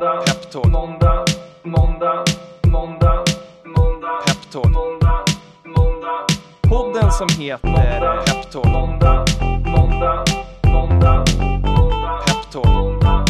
[0.00, 0.66] måndag, Peptalk.
[0.66, 1.24] måndag,
[1.62, 2.24] måndag,
[2.66, 3.24] måndag,
[3.64, 4.64] måndag, Peptalk.
[4.72, 5.24] måndag,
[5.64, 6.26] måndag.
[6.62, 8.64] Podden som heter Peptalk.
[8.64, 9.24] Måndag,
[9.64, 10.24] måndag,
[10.64, 11.24] måndag,
[11.64, 12.66] måndag, Peptalk.
[12.66, 13.24] måndag,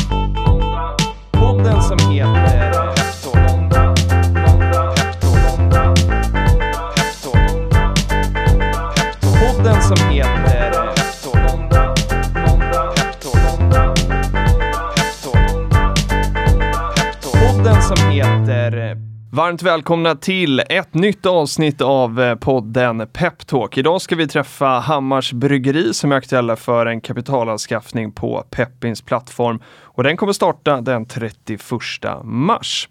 [0.46, 0.96] måndag.
[1.32, 3.34] Podden som heter Peptalk.
[3.50, 3.94] Måndag,
[4.34, 5.34] måndag, Peptalk.
[5.58, 5.94] måndag,
[6.34, 7.70] måndag, Peptalk.
[8.30, 9.32] Peptalk.
[9.40, 10.59] Podden som heter
[17.96, 18.96] som heter eh,
[19.32, 23.78] Varmt välkomna till ett nytt avsnitt av eh, podden Peptalk.
[23.78, 29.62] Idag ska vi träffa Hammars Bryggeri som är aktuella för en kapitalanskaffning på Peppins plattform
[29.82, 31.60] och den kommer starta den 31
[32.24, 32.88] mars.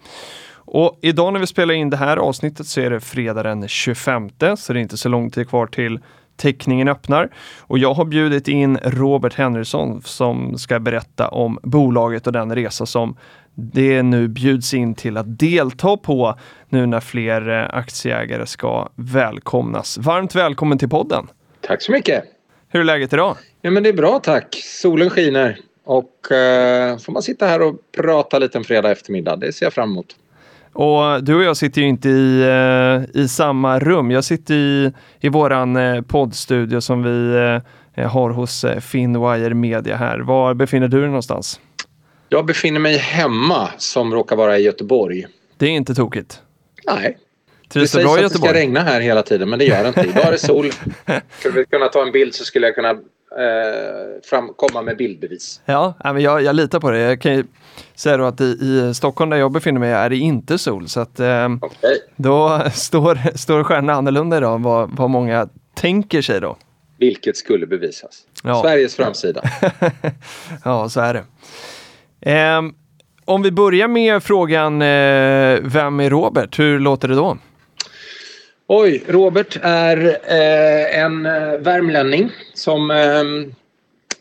[0.53, 4.29] Och idag när vi spelar in det här avsnittet så är det fredag den 25
[4.57, 5.99] så det är inte så lång tid kvar till
[6.39, 7.29] teckningen öppnar.
[7.59, 12.85] Och jag har bjudit in Robert Henriksson som ska berätta om bolaget och den resa
[12.85, 13.17] som
[13.59, 16.35] det nu bjuds in till att delta på
[16.69, 19.97] nu när fler eh, aktieägare ska välkomnas.
[19.97, 21.27] Varmt välkommen till podden!
[21.61, 22.23] Tack så mycket!
[22.69, 23.37] Hur är läget idag?
[23.61, 24.55] Ja men det är bra tack.
[24.63, 29.35] Solen skiner och eh, får man sitta här och prata lite en fredag eftermiddag.
[29.35, 30.15] Det ser jag fram emot.
[30.73, 34.11] Och du och jag sitter ju inte i, eh, i samma rum.
[34.11, 37.59] Jag sitter i, i våran eh, poddstudio som vi
[38.03, 40.19] har hos Finwire Media här.
[40.19, 41.59] Var befinner du dig någonstans?
[42.29, 45.27] Jag befinner mig hemma som råkar vara i Göteborg.
[45.57, 46.41] Det är inte tokigt.
[46.85, 47.17] Nej.
[47.63, 48.61] Det Trivs sägs bra i att det ska Göteborg?
[48.61, 50.01] regna här hela tiden men det gör det inte.
[50.01, 50.71] Idag är det sol.
[51.39, 52.97] Skulle vi kunna ta en bild så skulle jag kunna eh,
[54.23, 55.61] fram, komma med bildbevis.
[55.65, 56.99] Ja, men jag, jag litar på det.
[56.99, 57.43] Jag kan ju
[57.95, 60.99] säga då att i, i Stockholm där jag befinner mig är det inte sol så
[60.99, 61.99] att eh, Okej.
[62.15, 66.57] då står, står stjärnorna annorlunda idag än vad, vad många tänker sig då.
[66.97, 68.21] Vilket skulle bevisas.
[68.43, 68.61] Ja.
[68.61, 69.41] Sveriges framsida.
[70.63, 71.23] ja, så är det.
[72.21, 72.73] Ehm,
[73.25, 76.59] om vi börjar med frågan eh, Vem är Robert?
[76.59, 77.37] Hur låter det då?
[78.67, 83.53] Oj, Robert är eh, en eh, värmlänning som, ehm,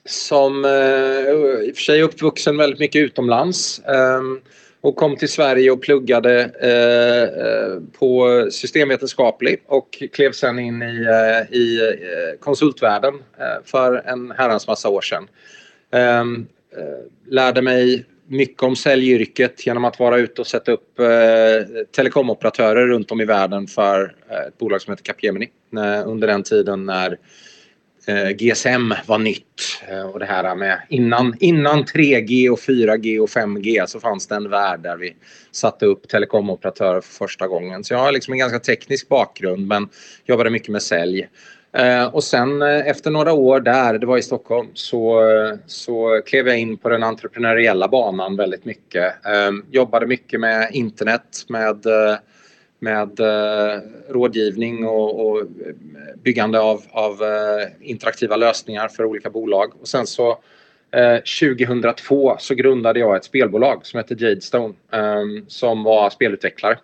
[0.04, 0.70] som eh,
[1.68, 3.78] i och för sig är uppvuxen väldigt mycket utomlands.
[3.78, 4.20] Eh,
[4.80, 11.06] och kom till Sverige och pluggade eh, eh, på systemvetenskaplig och klev sen in i,
[11.50, 11.80] i
[12.40, 13.14] konsultvärlden
[13.64, 15.28] för en herrans massa år sedan.
[15.92, 16.46] Ehm,
[16.78, 21.06] Eh, lärde mig mycket om säljyrket genom att vara ute och sätta upp eh,
[21.96, 25.48] telekomoperatörer runt om i världen för eh, ett bolag som heter Capgemini.
[25.76, 27.18] Eh, under den tiden när
[28.06, 29.44] eh, GSM var nytt
[29.88, 34.34] eh, och det här med innan, innan 3G och 4G och 5G så fanns det
[34.34, 35.16] en värld där vi
[35.50, 37.84] satte upp telekomoperatörer för första gången.
[37.84, 39.88] Så jag har liksom en ganska teknisk bakgrund men
[40.26, 41.28] jobbade mycket med sälj.
[41.72, 45.22] Eh, och sen eh, efter några år där, det var i Stockholm, så,
[45.66, 49.26] så klev jag in på den entreprenöriella banan väldigt mycket.
[49.26, 52.16] Ehm, jobbade mycket med internet, med, eh,
[52.78, 53.20] med
[54.08, 55.46] rådgivning och, och
[56.22, 57.22] byggande av, av
[57.80, 59.72] interaktiva lösningar för olika bolag.
[59.80, 60.38] Och sen så
[61.40, 66.78] 2002 så grundade jag ett spelbolag som heter Jadestone ehm, som var spelutvecklare.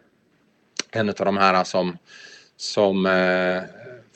[0.90, 1.98] En av de här som,
[2.56, 3.06] som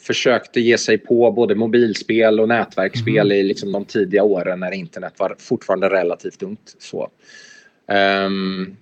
[0.08, 5.14] försökte ge sig på både mobilspel och nätverksspel i liksom de tidiga åren när internet
[5.16, 6.76] var fortfarande relativt ungt.
[6.78, 7.10] Så.
[7.88, 8.76] Ehm,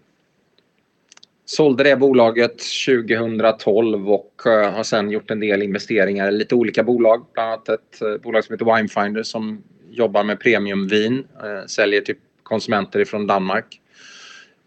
[1.45, 6.83] sålde det bolaget 2012 och eh, har sen gjort en del investeringar i lite olika
[6.83, 7.27] bolag.
[7.33, 12.17] Bland annat ett eh, bolag som heter Winefinder som jobbar med premiumvin, eh, säljer till
[12.43, 13.81] konsumenter ifrån Danmark.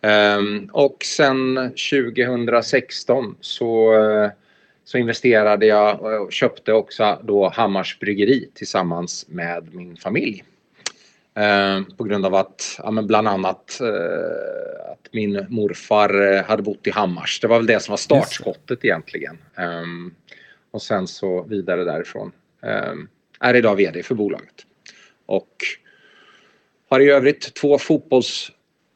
[0.02, 1.56] Ehm, och sen
[1.92, 3.94] 2016 så
[4.90, 10.44] så investerade jag och köpte också då Hammars Bryggeri tillsammans med min familj.
[11.36, 16.64] Eh, på grund av att, ja, men bland annat eh, att min morfar eh, hade
[16.64, 17.40] bott i Hammars.
[17.40, 19.38] Det var väl det som var startskottet egentligen.
[19.58, 19.84] Eh,
[20.72, 22.32] och sen så vidare därifrån.
[22.64, 22.94] Eh,
[23.40, 24.66] är idag VD för bolaget.
[25.26, 25.56] Och
[26.90, 27.78] har i övrigt två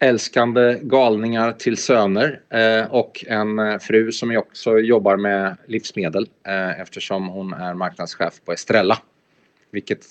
[0.04, 6.82] fotbollsälskande galningar till söner eh, och en eh, fru som också jobbar med livsmedel eh,
[6.82, 8.98] eftersom hon är marknadschef på Estrella.
[9.72, 10.06] Vilket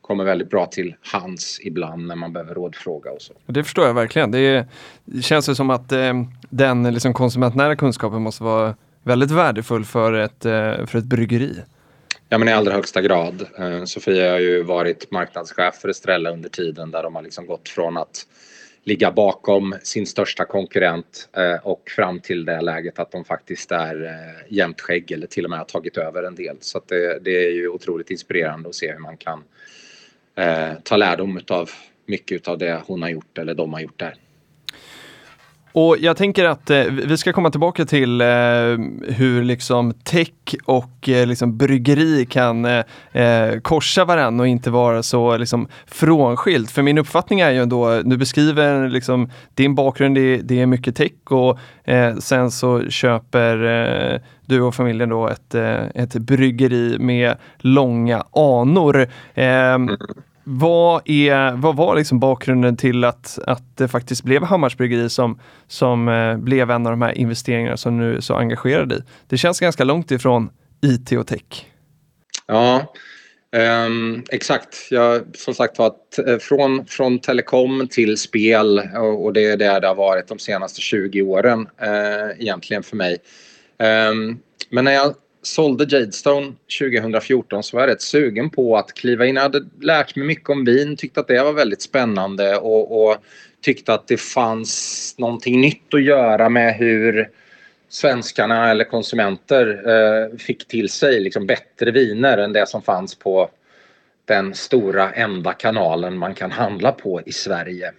[0.00, 3.32] kommer väldigt bra till hands ibland när man behöver rådfråga och så.
[3.46, 4.30] Det förstår jag verkligen.
[4.30, 4.66] Det,
[5.22, 5.88] känns ju som att
[6.50, 10.42] den liksom, konsumentnära kunskapen måste vara väldigt värdefull för ett,
[10.90, 11.56] för ett bryggeri.
[12.28, 13.46] Ja men i allra högsta grad.
[13.84, 17.96] Sofia har ju varit marknadschef för Estrella under tiden där de har liksom gått från
[17.96, 18.26] att
[18.84, 24.04] ligga bakom sin största konkurrent eh, och fram till det läget att de faktiskt är
[24.04, 26.56] eh, jämnt skägg eller till och med har tagit över en del.
[26.60, 29.44] Så att det, det är ju otroligt inspirerande att se hur man kan
[30.34, 31.70] eh, ta lärdom av
[32.06, 34.14] mycket av det hon har gjort eller de har gjort där.
[35.72, 38.26] Och jag tänker att eh, vi ska komma tillbaka till eh,
[39.08, 40.28] hur liksom tech
[40.64, 46.70] och eh, liksom bryggeri kan eh, eh korsa varandra och inte vara så liksom frånskilt.
[46.70, 50.96] För min uppfattning är ju ändå, du beskriver liksom din bakgrund, det, det är mycket
[50.96, 56.98] tech och eh, sen så köper eh, du och familjen då ett, eh, ett bryggeri
[56.98, 59.08] med långa anor.
[59.34, 59.96] Ehm, mm.
[60.44, 65.40] Vad, är, vad var liksom bakgrunden till att, att det faktiskt blev Hammars bryggeri som,
[65.66, 69.02] som eh, blev en av de här investeringarna som nu är så engagerad i?
[69.28, 70.50] Det känns ganska långt ifrån
[70.80, 71.66] IT och tech.
[72.46, 72.92] Ja,
[73.56, 74.88] Um, exakt.
[74.90, 75.92] Jag, som sagt var,
[76.26, 80.38] eh, från, från telekom till spel och, och det är det det har varit de
[80.38, 83.18] senaste 20 åren uh, egentligen för mig.
[84.10, 84.38] Um,
[84.70, 89.34] men när jag sålde Jadestone 2014 så var jag rätt sugen på att kliva in.
[89.34, 93.16] Jag hade lärt mig mycket om vin, tyckte att det var väldigt spännande och, och
[93.60, 97.30] tyckte att det fanns någonting nytt att göra med hur
[97.88, 103.50] svenskarna eller konsumenter eh, fick till sig liksom bättre viner än det som fanns på
[104.24, 107.92] den stora enda kanalen man kan handla på i Sverige.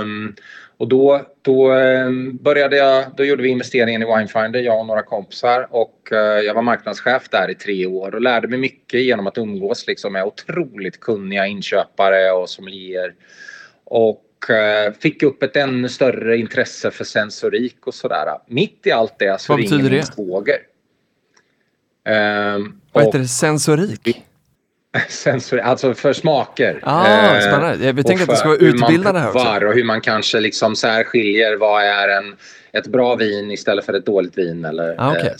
[0.00, 0.34] Um,
[0.82, 5.02] och då, då ehm, började jag, då gjorde vi investeringen i Winefinder, jag och några
[5.02, 9.26] kompisar och eh, jag var marknadschef där i tre år och lärde mig mycket genom
[9.26, 13.14] att umgås liksom med otroligt kunniga inköpare och sommelier.
[13.84, 18.26] Och eh, fick upp ett ännu större intresse för sensorik och sådär.
[18.46, 20.58] Mitt i allt det så ringer min svåger.
[22.56, 23.28] Um, Vad heter det?
[23.28, 24.22] Sensorik?
[25.08, 26.80] Sensor, alltså för smaker.
[26.82, 27.84] Ah, eh, spännande.
[27.84, 29.66] Jag tänkte att det ska vara utbildande här också.
[29.66, 32.36] Och hur man kanske liksom särskiljer vad är en,
[32.72, 34.64] ett bra vin istället för ett dåligt vin.
[34.64, 35.26] Eller, ah, okay.
[35.26, 35.32] eh,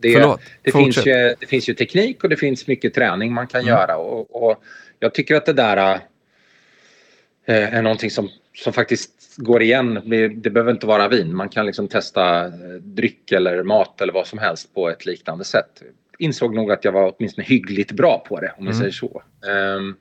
[0.00, 0.40] det, Förlåt.
[0.62, 3.68] Det finns, ju, det finns ju teknik och det finns mycket träning man kan mm.
[3.68, 3.96] göra.
[3.96, 4.62] Och, och,
[4.98, 5.76] jag tycker att det där
[7.46, 10.00] äh, är någonting som, som faktiskt går igen.
[10.04, 11.36] Det, det behöver inte vara vin.
[11.36, 12.50] Man kan liksom testa eh,
[12.80, 15.82] dryck eller mat eller vad som helst på ett liknande sätt
[16.20, 18.78] insåg nog att jag var åtminstone hyggligt bra på det om vi mm.
[18.78, 19.22] säger så.
[19.76, 19.96] Um,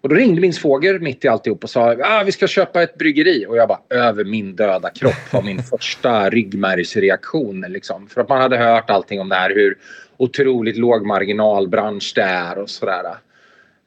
[0.00, 2.98] och då ringde min svåger mitt i alltihop och sa ah, vi ska köpa ett
[2.98, 3.46] bryggeri.
[3.48, 7.60] Och jag bara över min döda kropp var min första ryggmärgsreaktion.
[7.68, 8.06] Liksom.
[8.06, 9.78] För att man hade hört allting om det här hur
[10.16, 13.04] otroligt låg marginalbransch det är och sådär.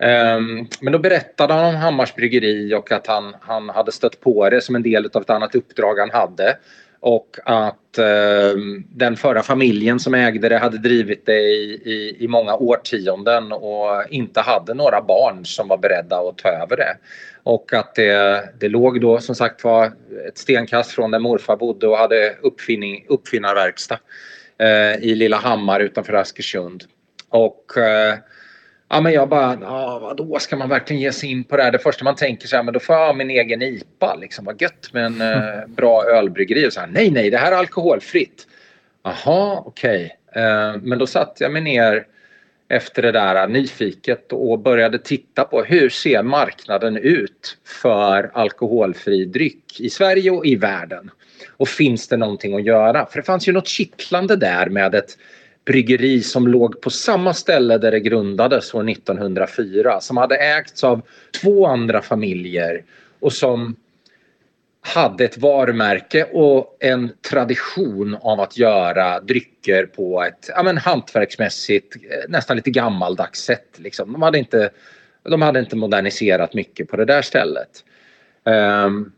[0.04, 4.50] Um, men då berättade han om Hammars bryggeri och att han, han hade stött på
[4.50, 6.58] det som en del av ett annat uppdrag han hade.
[7.06, 8.56] Och att eh,
[8.90, 14.04] den förra familjen som ägde det hade drivit det i, i, i, många årtionden och
[14.10, 16.98] inte hade några barn som var beredda att ta över det.
[17.44, 19.86] Och att det, det låg då som sagt var
[20.28, 24.00] ett stenkast från där morfar bodde och hade uppfinning, uppfinnarverkstad
[24.58, 26.84] eh, i Lilla Hammar utanför Askersund.
[27.30, 28.16] Och eh,
[28.90, 31.72] Ja, men jag bara, ja, vadå, ska man verkligen ge sig in på det här?
[31.72, 34.46] Det första man tänker så här, men då får jag ha min egen IPA, liksom,
[34.46, 35.60] vad gött med en mm.
[35.60, 36.68] eh, bra ölbryggeri.
[36.68, 38.48] Och så här, nej, nej, det här är alkoholfritt.
[39.04, 40.18] Jaha, okej.
[40.28, 40.44] Okay.
[40.44, 42.06] Eh, men då satte jag mig ner
[42.70, 49.80] efter det där nyfiket och började titta på hur ser marknaden ut för alkoholfri dryck
[49.80, 51.12] i Sverige och i världen?
[51.58, 53.06] Och finns det någonting att göra?
[53.06, 55.18] För det fanns ju något kittlande där med ett
[55.66, 61.02] bryggeri som låg på samma ställe där det grundades år 1904 som hade ägts av
[61.42, 62.84] två andra familjer
[63.20, 63.76] och som
[64.86, 71.96] hade ett varumärke och en tradition av att göra drycker på ett ja, men, hantverksmässigt,
[71.96, 73.68] eh, nästan lite gammaldags sätt.
[73.76, 74.14] Liksom.
[74.14, 74.70] De, hade inte,
[75.24, 77.84] de hade inte moderniserat mycket på det där stället.
[78.44, 79.12] Um,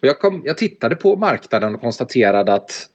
[0.00, 2.88] jag, kom, jag tittade på marknaden och konstaterade att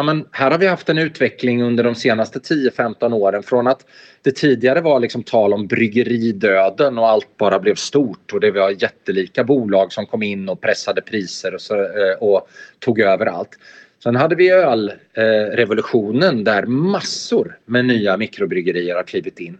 [0.00, 3.86] ja, men här har vi haft en utveckling under de senaste 10-15 åren från att
[4.22, 8.82] det tidigare var liksom tal om bryggeridöden och allt bara blev stort och det var
[8.82, 13.58] jättelika bolag som kom in och pressade priser och, så, eh, och tog över allt.
[14.02, 19.58] Sen hade vi ölrevolutionen där massor med nya mikrobryggerier har klivit in.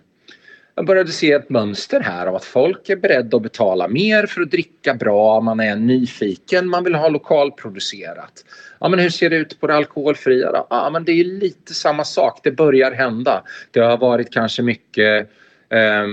[0.80, 4.40] Jag började se ett mönster här av att folk är beredda att betala mer för
[4.40, 8.44] att dricka bra, man är nyfiken, man vill ha lokalproducerat.
[8.78, 10.66] Ja, men hur ser det ut på det alkoholfria då?
[10.70, 13.44] Ja, men det är lite samma sak, det börjar hända.
[13.70, 15.30] Det har varit kanske mycket
[15.68, 16.06] eh,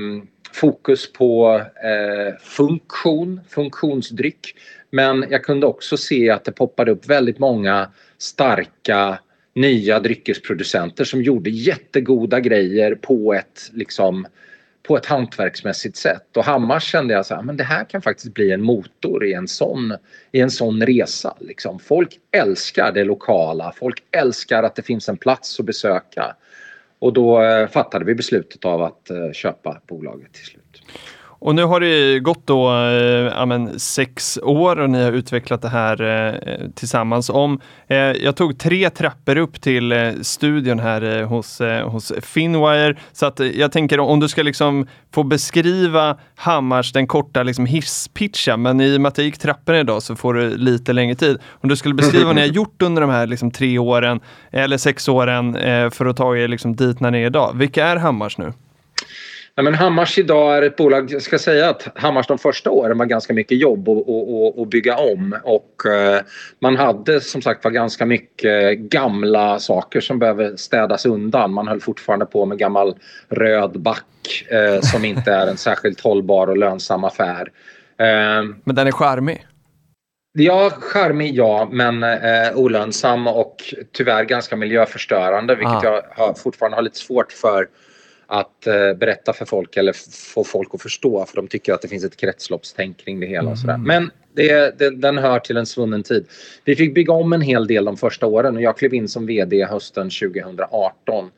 [0.51, 4.55] fokus på eh, funktion, funktionsdryck.
[4.91, 9.19] Men jag kunde också se att det poppade upp väldigt många starka
[9.55, 14.27] nya dryckesproducenter som gjorde jättegoda grejer på ett liksom
[14.87, 16.37] på ett hantverksmässigt sätt.
[16.37, 19.25] Och Hammars kände jag så här, ah, men det här kan faktiskt bli en motor
[19.25, 19.93] i en sån,
[20.31, 21.37] i en sån resa.
[21.39, 21.79] Liksom.
[21.79, 26.35] Folk älskar det lokala, folk älskar att det finns en plats att besöka.
[26.99, 30.81] Och då eh, fattade vi beslutet av att eh, köpa bolaget till slut.
[31.39, 35.69] Och nu har det gått då eh, men, sex år och ni har utvecklat det
[35.69, 37.29] här eh, tillsammans.
[37.29, 42.13] Om, eh, jag tog tre trappor upp till eh, studion här eh, hos, eh, hos
[42.21, 42.95] Finwire.
[43.11, 48.61] Så att jag tänker om du ska liksom få beskriva Hammars, den korta liksom hisspitchen,
[48.61, 51.37] men i och med att jag gick trapporna idag så får du lite längre tid.
[51.49, 54.19] Om du skulle beskriva vad ni har gjort under de här liksom, tre åren
[54.51, 55.53] eller sex åren
[55.91, 57.51] för att ta er liksom, dit när ni är idag.
[57.55, 58.53] Vilka är Hammars nu?
[59.57, 62.97] Ja, men Hammars idag är ett bolag, jag ska säga att Hammars de första åren
[62.97, 63.89] var ganska mycket jobb
[64.59, 66.21] att bygga om och eh,
[66.59, 71.53] man hade som sagt var ganska mycket gamla saker som behöver städas undan.
[71.53, 72.95] Man höll fortfarande på med gammal
[73.29, 77.51] röd back eh, som inte är en särskilt hållbar och lönsam affär.
[77.99, 79.45] Eh, men den är charmig?
[80.33, 83.55] Ja, charmig ja, men eh, olönsam och
[83.91, 85.83] tyvärr ganska miljöförstörande vilket ah.
[85.83, 87.67] jag har, fortfarande har lite svårt för
[88.27, 89.93] att eh, berätta för folk eller
[90.33, 93.51] få folk att förstå för de tycker att det finns ett kretsloppstänk kring det hela.
[93.51, 93.73] Och sådär.
[93.73, 93.87] Mm.
[93.87, 96.27] Men det, det, den hör till en svunnen tid.
[96.65, 99.25] Vi fick bygga om en hel del de första åren och jag klev in som
[99.25, 101.31] VD hösten 2018.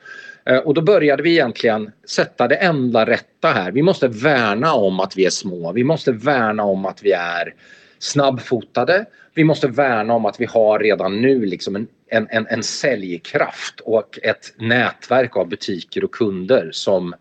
[0.45, 3.71] Eh, och då började vi egentligen sätta det enda rätta här.
[3.71, 5.71] Vi måste värna om att vi är små.
[5.71, 7.53] Vi måste värna om att vi är
[7.99, 9.05] snabbfotade.
[9.33, 13.79] Vi måste värna om att vi har redan nu liksom en, en, en, en säljkraft
[13.79, 17.13] och ett nätverk av butiker och kunder som,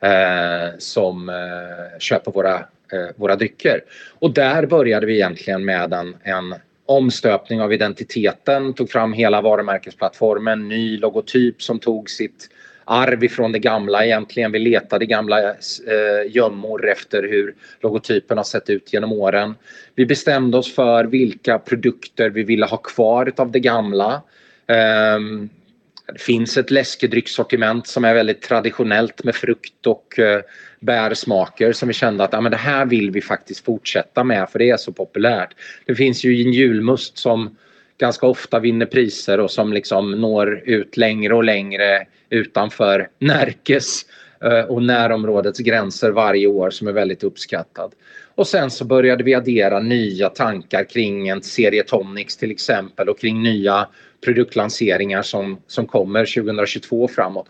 [0.00, 2.54] eh, som eh, köper våra,
[2.92, 3.80] eh, våra drycker.
[4.18, 6.54] Och där började vi egentligen med en, en
[6.86, 12.48] omstöpning av identiteten, tog fram hela varumärkesplattformen, ny logotyp som tog sitt
[12.86, 14.52] arv ifrån det gamla egentligen.
[14.52, 15.54] Vi letade gamla eh,
[16.28, 19.54] gömmor efter hur logotypen har sett ut genom åren.
[19.94, 24.22] Vi bestämde oss för vilka produkter vi ville ha kvar av det gamla.
[25.16, 25.48] Um,
[26.12, 30.40] det finns ett läskedryckssortiment som är väldigt traditionellt med frukt och uh,
[30.80, 34.58] bärsmaker som vi kände att ah, men det här vill vi faktiskt fortsätta med för
[34.58, 35.50] det är så populärt.
[35.86, 37.56] Det finns ju en julmust som
[37.98, 44.06] ganska ofta vinner priser och som liksom når ut längre och längre utanför Närkes
[44.40, 47.92] eh, och närområdets gränser varje år som är väldigt uppskattad.
[48.34, 53.18] Och sen så började vi addera nya tankar kring en serie tonics till exempel och
[53.18, 53.88] kring nya
[54.24, 57.46] produktlanseringar som, som kommer 2022 framåt.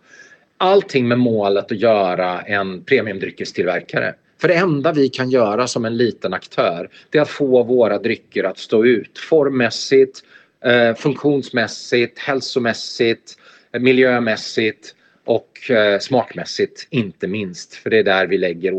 [0.59, 4.15] Allting med målet att göra en premiumdryckestillverkare.
[4.41, 7.99] För det enda vi kan göra som en liten aktör det är att få våra
[7.99, 10.23] drycker att stå ut formmässigt,
[10.65, 13.46] eh, funktionsmässigt, hälsomässigt, eh,
[13.77, 17.75] Eh, miljömässigt och eh, smakmässigt inte minst.
[17.75, 18.73] För det är där vi lägger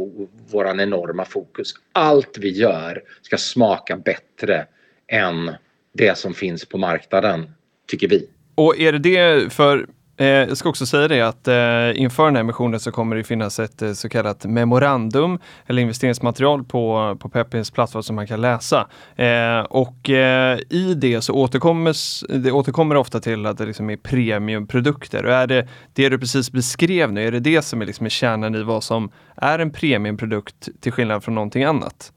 [0.51, 1.73] våran enorma fokus.
[1.91, 4.65] Allt vi gör ska smaka bättre
[5.07, 5.51] än
[5.93, 7.51] det som finns på marknaden,
[7.87, 8.29] tycker vi.
[8.55, 9.87] Och är det det för
[10.19, 13.23] Eh, jag ska också säga det att eh, inför den här emissionen så kommer det
[13.23, 18.41] finnas ett eh, så kallat memorandum eller investeringsmaterial på, på Pepins plattform som man kan
[18.41, 18.87] läsa.
[19.15, 21.95] Eh, och eh, i det så återkommer
[22.37, 25.25] det återkommer ofta till att det liksom är premiumprodukter.
[25.25, 28.55] Och är det det du precis beskrev nu, är det det som är liksom kärnan
[28.55, 32.11] i vad som är en premiumprodukt till skillnad från någonting annat?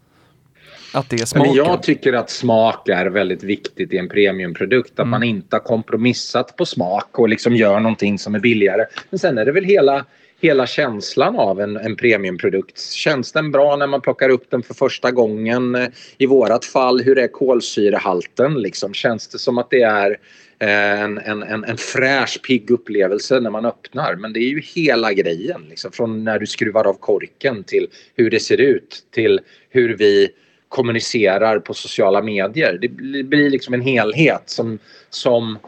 [0.93, 1.55] Att det är smaken.
[1.55, 4.93] Jag tycker att smak är väldigt viktigt i en premiumprodukt.
[4.93, 5.11] Att mm.
[5.11, 8.87] man inte har kompromissat på smak och liksom gör någonting som är billigare.
[9.11, 10.05] Men sen är det väl hela,
[10.41, 12.81] hela känslan av en, en premiumprodukt.
[12.81, 15.89] Känns den bra när man plockar upp den för första gången?
[16.19, 18.55] I vårat fall, hur är kolsyrehalten?
[18.55, 18.95] Liksom?
[18.95, 20.19] Känns det som att det är
[20.59, 24.17] en, en, en, en fräsch, pigg upplevelse när man öppnar.
[24.17, 25.67] Men det är ju hela grejen.
[25.69, 25.93] Liksom.
[25.93, 30.29] Från när du skruvar av korken till hur det ser ut till hur vi
[30.71, 32.79] kommunicerar på sociala medier.
[32.81, 32.89] Det
[33.25, 34.79] blir liksom en helhet som,
[35.11, 35.59] som,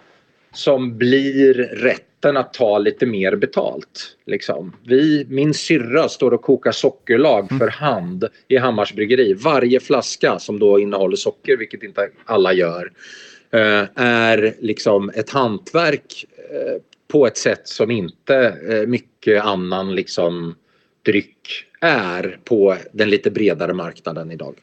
[0.53, 4.17] som blir rätten att ta lite mer betalt.
[4.27, 4.77] Liksom.
[4.87, 7.59] Vi, min syrra står och kokar sockerlag mm.
[7.59, 9.35] för hand i Hammars bryggeri.
[9.35, 12.93] Varje flaska som då innehåller socker, vilket inte alla gör,
[13.51, 20.55] eh, är liksom ett hantverk eh, på ett sätt som inte eh, mycket annan liksom
[21.03, 24.55] dryck är på den lite bredare marknaden idag.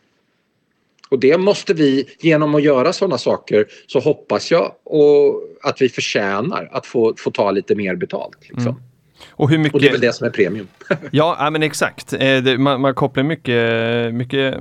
[1.10, 5.90] Och det måste vi, genom att göra sådana saker, så hoppas jag och att vi
[5.90, 8.38] förtjänar att få, få ta lite mer betalt.
[8.42, 8.68] Liksom.
[8.68, 8.84] Mm.
[9.32, 9.74] Och, hur mycket...
[9.74, 10.68] och det är väl det som är premium.
[11.12, 12.14] ja, men exakt.
[12.14, 14.56] Eh, man, man kopplar mycket, mycket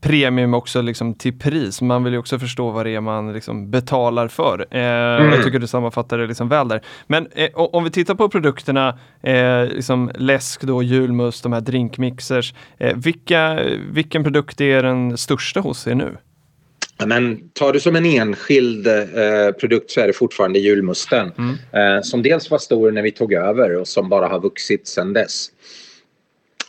[0.00, 1.80] premium också liksom till pris.
[1.80, 4.66] Man vill ju också förstå vad det är man liksom betalar för.
[4.70, 5.32] Eh, mm.
[5.32, 6.80] Jag tycker du sammanfattar det liksom väl där.
[7.06, 12.54] Men eh, om vi tittar på produkterna, eh, liksom läsk då, julmust, de här drinkmixers.
[12.78, 16.16] Eh, vilka, vilken produkt är den största hos er nu?
[17.06, 21.32] Men tar du som en enskild eh, produkt så är det fortfarande julmusten.
[21.38, 21.56] Mm.
[21.72, 25.12] Eh, som dels var stor när vi tog över och som bara har vuxit sedan
[25.12, 25.50] dess.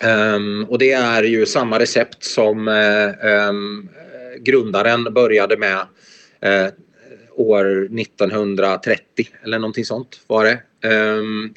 [0.03, 3.89] Um, och det är ju samma recept som um,
[4.39, 5.79] grundaren började med
[6.45, 6.69] uh,
[7.35, 10.89] år 1930 eller någonting sånt var det.
[10.89, 11.53] Um,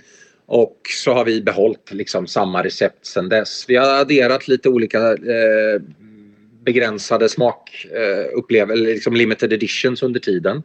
[0.46, 3.64] och så har vi behållit liksom samma recept sedan dess.
[3.68, 5.80] Vi har adderat lite olika uh,
[6.64, 10.62] begränsade smakupplevelser, uh, liksom limited editions under tiden.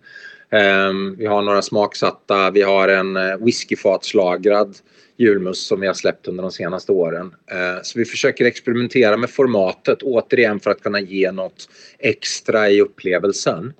[1.18, 4.78] vi har några smaksatta, vi har en whiskyfatslagrad
[5.18, 7.36] julmust som vi har släppt under de senaste åren.
[7.52, 11.70] Eh, så vi försöker experimentera med formatet återigen för att kunna ge något
[12.00, 13.74] extra i upplevelsen.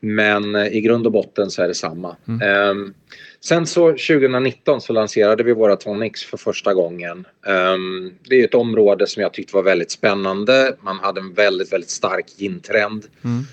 [0.00, 2.16] Men eh, i grund och botten så är det samma.
[2.28, 2.42] Mm.
[2.42, 2.94] Ehm,
[3.40, 7.26] sen så 2019 så lanserade vi våra tonics för första gången.
[7.46, 10.76] Ehm, det är ett område som jag tyckte var väldigt spännande.
[10.80, 13.06] Man hade en väldigt, väldigt stark gintrend.
[13.24, 13.44] Mm.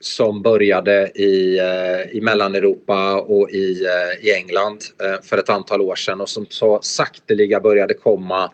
[0.00, 5.80] Som började i, eh, i Mellaneuropa och i, eh, i England eh, för ett antal
[5.80, 8.50] år sedan och som så sakteliga började komma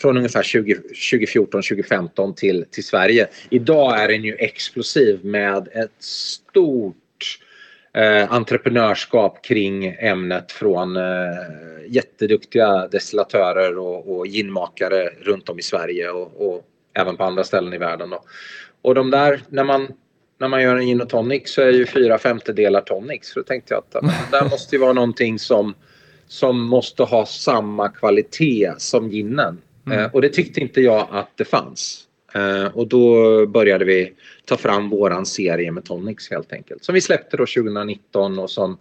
[0.00, 3.28] från ungefär 2014-2015 till, till Sverige.
[3.50, 6.96] Idag är den ju explosiv med ett stort
[7.94, 11.02] eh, entreprenörskap kring ämnet från eh,
[11.88, 17.74] jätteduktiga destillatörer och, och ginmakare runt om i Sverige och, och även på andra ställen
[17.74, 18.10] i världen.
[18.10, 18.24] Då.
[18.82, 19.88] Och de där, när man
[20.38, 23.20] när man gör en gin och tonic så är ju fyra femtedelar tonic.
[23.22, 23.90] Så då tänkte jag att
[24.30, 25.74] det där måste ju vara någonting som,
[26.28, 29.58] som måste ha samma kvalitet som ginen.
[29.86, 29.98] Mm.
[29.98, 32.02] Eh, och det tyckte inte jag att det fanns.
[32.34, 34.12] Eh, och då började vi
[34.44, 36.84] ta fram våran serie med tonics helt enkelt.
[36.84, 38.78] Som vi släppte då 2019 och som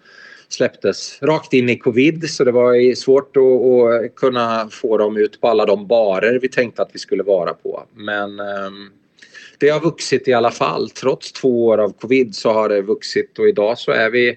[0.50, 5.42] släpptes rakt in i covid så det var svårt att, att kunna få dem ut
[5.42, 7.84] på alla de barer vi tänkte att vi skulle vara på.
[7.94, 8.92] Men um,
[9.60, 10.90] det har vuxit i alla fall.
[10.90, 14.30] Trots två år av covid så har det vuxit och idag så är vi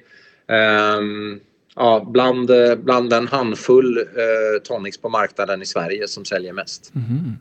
[0.98, 1.40] um,
[1.76, 6.92] ja, bland, bland en handfull uh, tonics på marknaden i Sverige som säljer mest.
[6.94, 7.36] Mm.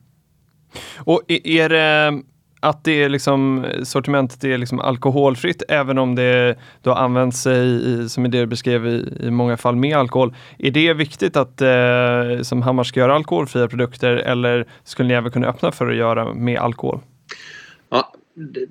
[0.98, 2.22] Och är det
[2.60, 8.24] att det är liksom, sortimentet är liksom alkoholfritt även om det då används i, som
[8.24, 10.36] det du beskrev i, i många fall med alkohol.
[10.58, 15.32] Är det viktigt att eh, som Hammar ska göra alkoholfria produkter eller skulle ni även
[15.32, 17.00] kunna öppna för att göra med alkohol?
[17.90, 18.14] Ja,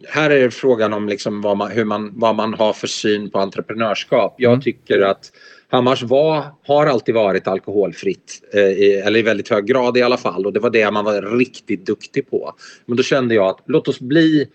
[0.08, 3.38] här är frågan om liksom vad, man, hur man, vad man har för syn på
[3.38, 4.34] entreprenörskap.
[4.38, 4.62] Jag mm.
[4.62, 5.32] tycker att
[5.68, 10.16] Hammars var, har alltid varit alkoholfritt, eh, i, eller i väldigt hög grad i alla
[10.16, 12.52] fall och det var det man var riktigt duktig på.
[12.86, 14.48] Men då kände jag att låt oss bli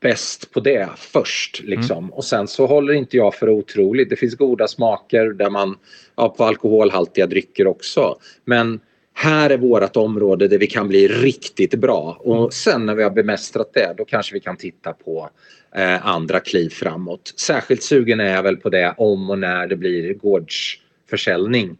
[0.00, 1.62] bäst på det först.
[1.64, 1.98] Liksom.
[1.98, 2.10] Mm.
[2.10, 4.10] Och sen så håller inte jag för otroligt.
[4.10, 5.76] Det finns goda smaker där man,
[6.16, 8.16] ja, på alkoholhaltiga drycker också.
[8.44, 8.80] Men
[9.18, 13.10] här är vårt område där vi kan bli riktigt bra och sen när vi har
[13.10, 15.30] bemästrat det då kanske vi kan titta på
[15.76, 17.34] eh, andra kliv framåt.
[17.36, 21.76] Särskilt sugen är jag väl på det om och när det blir gårdsförsäljning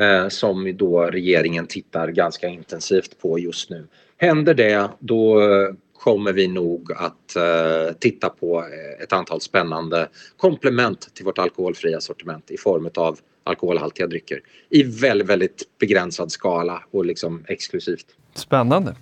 [0.00, 3.86] eh, som då regeringen tittar ganska intensivt på just nu.
[4.16, 5.40] Händer det då
[5.98, 12.00] kommer vi nog att eh, titta på eh, ett antal spännande komplement till vårt alkoholfria
[12.00, 13.18] sortiment i form av
[13.48, 18.06] alkoholhaltiga drycker i väldigt, väldigt begränsad skala och liksom exklusivt.
[18.34, 18.94] Spännande.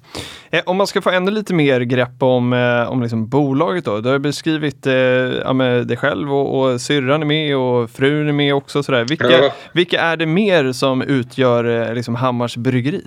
[0.50, 4.00] Eh, om man ska få ännu lite mer grepp om, eh, om liksom bolaget då.
[4.00, 5.52] Du har beskrivit eh, ja,
[5.84, 8.82] dig själv och, och syrran är med och frun är med också.
[8.82, 9.04] Sådär.
[9.04, 9.52] Vilka, ja.
[9.74, 13.02] vilka är det mer som utgör eh, liksom Hammars bryggeri?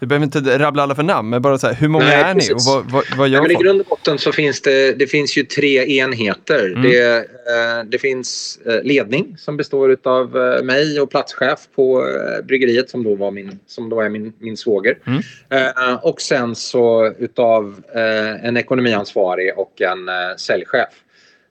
[0.00, 2.34] Du behöver inte rabbla alla för namn, men bara så här, hur många Nej, är
[2.34, 2.50] precis.
[2.50, 4.98] ni och vad, vad, vad gör Nej, men I grund och botten så finns det,
[4.98, 6.66] det finns ju tre enheter.
[6.66, 6.82] Mm.
[6.82, 12.44] Det, eh, det finns eh, ledning som består av eh, mig och platschef på eh,
[12.44, 14.98] bryggeriet som då, var min, som då är min, min svåger.
[15.06, 15.22] Mm.
[15.50, 20.88] Eh, och sen så utav eh, en ekonomiansvarig och en säljchef.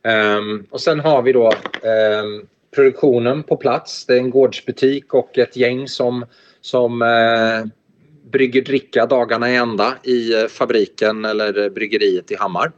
[0.05, 1.51] Ehm, och sen har vi då
[1.84, 2.41] ehm,
[2.75, 4.05] produktionen på plats.
[4.05, 6.25] Det är en gårdsbutik och ett gäng som,
[6.62, 7.01] som
[8.31, 12.71] brygger dricka dagarna i ända i eh, fabriken eller eh, bryggeriet i Hammar.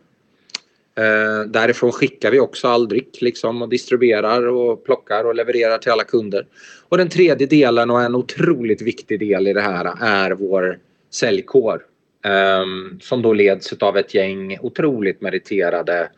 [0.97, 5.91] Eh, därifrån skickar vi också all dryck liksom, och distribuerar och plockar och levererar till
[5.91, 6.47] alla kunder.
[6.89, 10.79] Och den tredje delen och en otroligt viktig del i det här är vår
[11.13, 11.81] säljkår.
[12.25, 12.65] Eh,
[13.01, 16.09] som då leds av ett gäng otroligt meriterade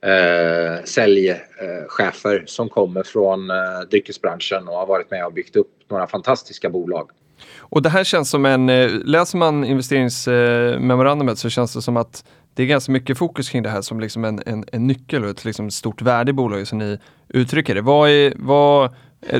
[0.00, 6.06] eh, säljchefer som kommer från eh, dryckesbranschen och har varit med och byggt upp några
[6.06, 7.10] fantastiska bolag.
[7.68, 12.24] Och det här känns som en, eh, läser man investeringsmemorandumet så känns det som att
[12.54, 15.30] det är ganska mycket fokus kring det här som liksom en, en, en nyckel och
[15.30, 16.98] ett liksom stort värde i bolaget som ni
[17.28, 17.80] uttrycker det.
[17.80, 18.94] Vad är, vad,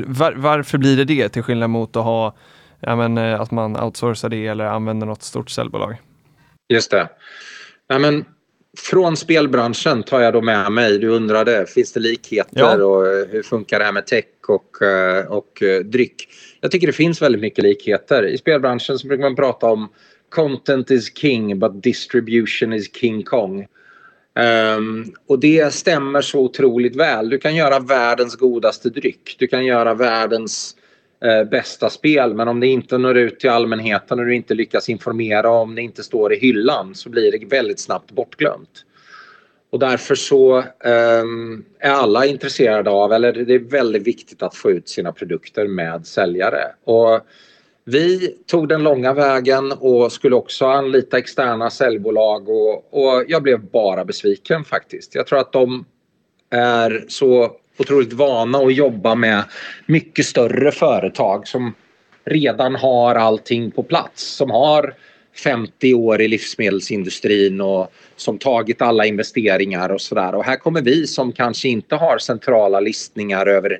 [0.05, 2.35] var, varför blir det det till skillnad mot att ha
[2.79, 6.01] ja, men, eh, att man outsourcar det eller använder något stort säljbolag?
[6.69, 7.09] Just det.
[7.87, 8.25] Ja, men
[8.77, 12.83] från spelbranschen tar jag då med mig, du undrade, finns det likheter ja.
[12.83, 14.77] och hur funkar det här med tech och,
[15.27, 16.29] och dryck?
[16.61, 18.25] Jag tycker det finns väldigt mycket likheter.
[18.25, 19.89] I spelbranschen så brukar man prata om
[20.29, 23.67] content is king but distribution is king kong.
[24.77, 27.29] Um, och det stämmer så otroligt väl.
[27.29, 29.35] Du kan göra världens godaste dryck.
[29.39, 30.75] Du kan göra världens
[31.23, 34.89] eh, bästa spel men om det inte når ut till allmänheten och du inte lyckas
[34.89, 38.83] informera om det inte står i hyllan så blir det väldigt snabbt bortglömt.
[39.69, 44.71] Och därför så um, är alla intresserade av, eller det är väldigt viktigt att få
[44.71, 46.63] ut sina produkter med säljare.
[46.83, 47.21] Och
[47.83, 53.59] vi tog den långa vägen och skulle också anlita externa säljbolag och, och jag blev
[53.71, 55.15] bara besviken faktiskt.
[55.15, 55.85] Jag tror att de
[56.49, 59.43] är så otroligt vana att jobba med
[59.85, 61.73] mycket större företag som
[62.25, 64.23] redan har allting på plats.
[64.23, 64.93] Som har
[65.43, 70.35] 50 år i livsmedelsindustrin och som tagit alla investeringar och sådär.
[70.35, 73.79] Och här kommer vi som kanske inte har centrala listningar över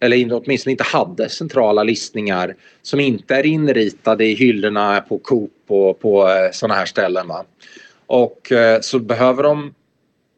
[0.00, 6.00] eller åtminstone inte hade centrala listningar som inte är inritade i hyllorna på Coop och
[6.00, 7.28] på eh, sådana här ställen.
[7.28, 7.44] Va?
[8.06, 9.74] Och eh, så behöver de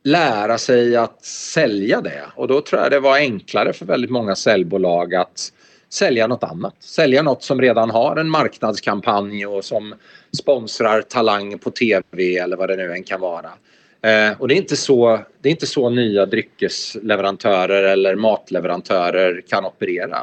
[0.02, 4.36] lära sig att sälja det och då tror jag det var enklare för väldigt många
[4.36, 5.52] säljbolag att
[5.88, 6.74] sälja något annat.
[6.80, 9.94] Sälja något som redan har en marknadskampanj och som
[10.38, 13.50] sponsrar Talang på TV eller vad det nu än kan vara.
[14.02, 19.64] Eh, och det är, inte så, det är inte så nya dryckesleverantörer eller matleverantörer kan
[19.64, 20.18] operera.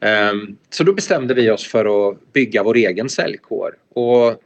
[0.00, 0.32] Eh,
[0.70, 3.74] så då bestämde vi oss för att bygga vår egen säljkår.
[3.94, 4.42] Och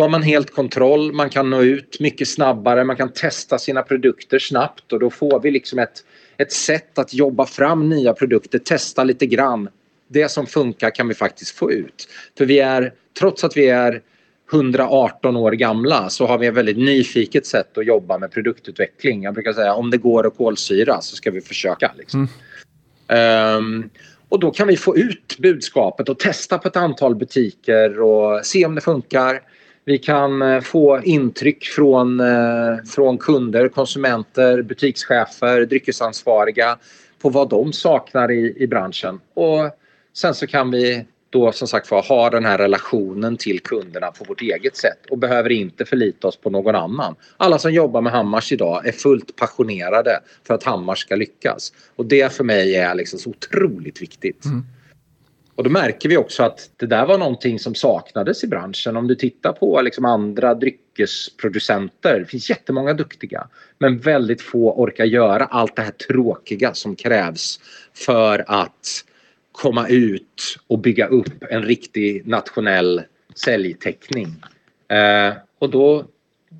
[0.00, 3.82] då har man helt kontroll, man kan nå ut mycket snabbare, man kan testa sina
[3.82, 6.04] produkter snabbt och då får vi liksom ett,
[6.36, 9.68] ett sätt att jobba fram nya produkter, testa lite grann.
[10.08, 12.08] Det som funkar kan vi faktiskt få ut.
[12.38, 14.02] För vi är, trots att vi är
[14.52, 19.22] 118 år gamla så har vi ett väldigt nyfiket sätt att jobba med produktutveckling.
[19.22, 21.92] Jag brukar säga om det går att kolsyra så ska vi försöka.
[21.98, 22.28] Liksom.
[23.08, 23.56] Mm.
[23.56, 23.90] Um,
[24.28, 28.66] och då kan vi få ut budskapet och testa på ett antal butiker och se
[28.66, 29.40] om det funkar.
[29.90, 36.78] Vi kan eh, få intryck från, eh, från kunder, konsumenter, butikschefer, dryckesansvariga
[37.22, 39.20] på vad de saknar i, i branschen.
[39.34, 39.70] Och
[40.12, 44.24] sen så kan vi då som sagt var ha den här relationen till kunderna på
[44.24, 47.14] vårt eget sätt och behöver inte förlita oss på någon annan.
[47.36, 52.06] Alla som jobbar med Hammars idag är fullt passionerade för att Hammars ska lyckas och
[52.06, 54.44] det för mig är liksom så otroligt viktigt.
[54.44, 54.64] Mm.
[55.60, 58.96] Och då märker vi också att det där var någonting som saknades i branschen.
[58.96, 65.04] Om du tittar på liksom andra dryckesproducenter, det finns jättemånga duktiga men väldigt få orkar
[65.04, 67.60] göra allt det här tråkiga som krävs
[67.94, 69.04] för att
[69.52, 73.02] komma ut och bygga upp en riktig nationell
[73.34, 74.42] säljtäckning.
[74.88, 76.04] Eh, och då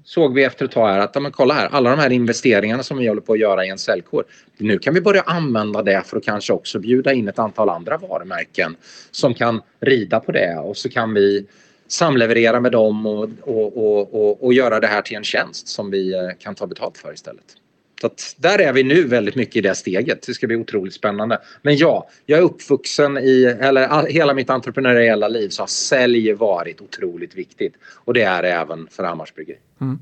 [0.04, 2.98] såg vi efter ett tag här att men kolla här, alla de här investeringarna som
[2.98, 4.24] vi håller på att göra i en säljkår.
[4.58, 7.98] Nu kan vi börja använda det för att kanske också bjuda in ett antal andra
[7.98, 8.76] varumärken
[9.10, 11.46] som kan rida på det och så kan vi
[11.88, 15.90] samleverera med dem och, och, och, och, och göra det här till en tjänst som
[15.90, 17.59] vi eh, kan ta betalt för istället.
[18.04, 20.26] Att där är vi nu väldigt mycket i det steget.
[20.26, 21.38] Det ska bli otroligt spännande.
[21.62, 26.80] Men ja, jag är uppvuxen i, eller hela mitt entreprenöriella liv så har sälj varit
[26.80, 27.74] otroligt viktigt.
[28.04, 29.58] Och det är det även för Hammars Bryggeri.
[29.80, 29.98] Mm.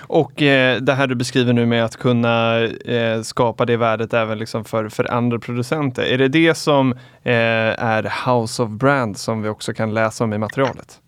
[0.00, 4.38] Och eh, det här du beskriver nu med att kunna eh, skapa det värdet även
[4.38, 6.02] liksom för, för andra producenter.
[6.02, 7.32] Är det det som eh,
[7.84, 11.00] är House of Brand som vi också kan läsa om i materialet?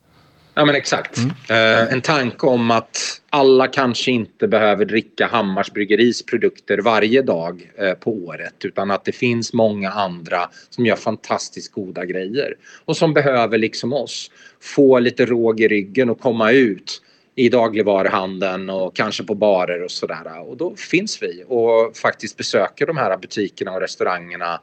[0.55, 1.19] Ja men exakt.
[1.19, 1.31] Mm.
[1.31, 7.71] Uh, en tanke om att alla kanske inte behöver dricka Hammars bryggeris produkter varje dag
[7.83, 12.97] uh, på året utan att det finns många andra som gör fantastiskt goda grejer och
[12.97, 17.03] som behöver liksom oss få lite råg i ryggen och komma ut
[17.35, 20.49] i dagligvaruhandeln och kanske på barer och sådär.
[20.49, 24.61] Och då finns vi och faktiskt besöker de här butikerna och restaurangerna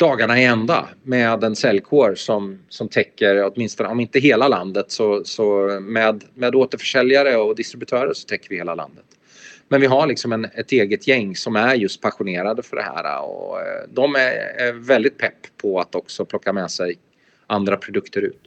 [0.00, 5.24] dagarna i ända med en säljkår som, som täcker åtminstone, om inte hela landet, så,
[5.24, 9.04] så med, med återförsäljare och distributörer så täcker vi hela landet.
[9.68, 13.22] Men vi har liksom en, ett eget gäng som är just passionerade för det här
[13.22, 16.98] och eh, de är, är väldigt pepp på att också plocka med sig
[17.46, 18.40] andra produkter ut.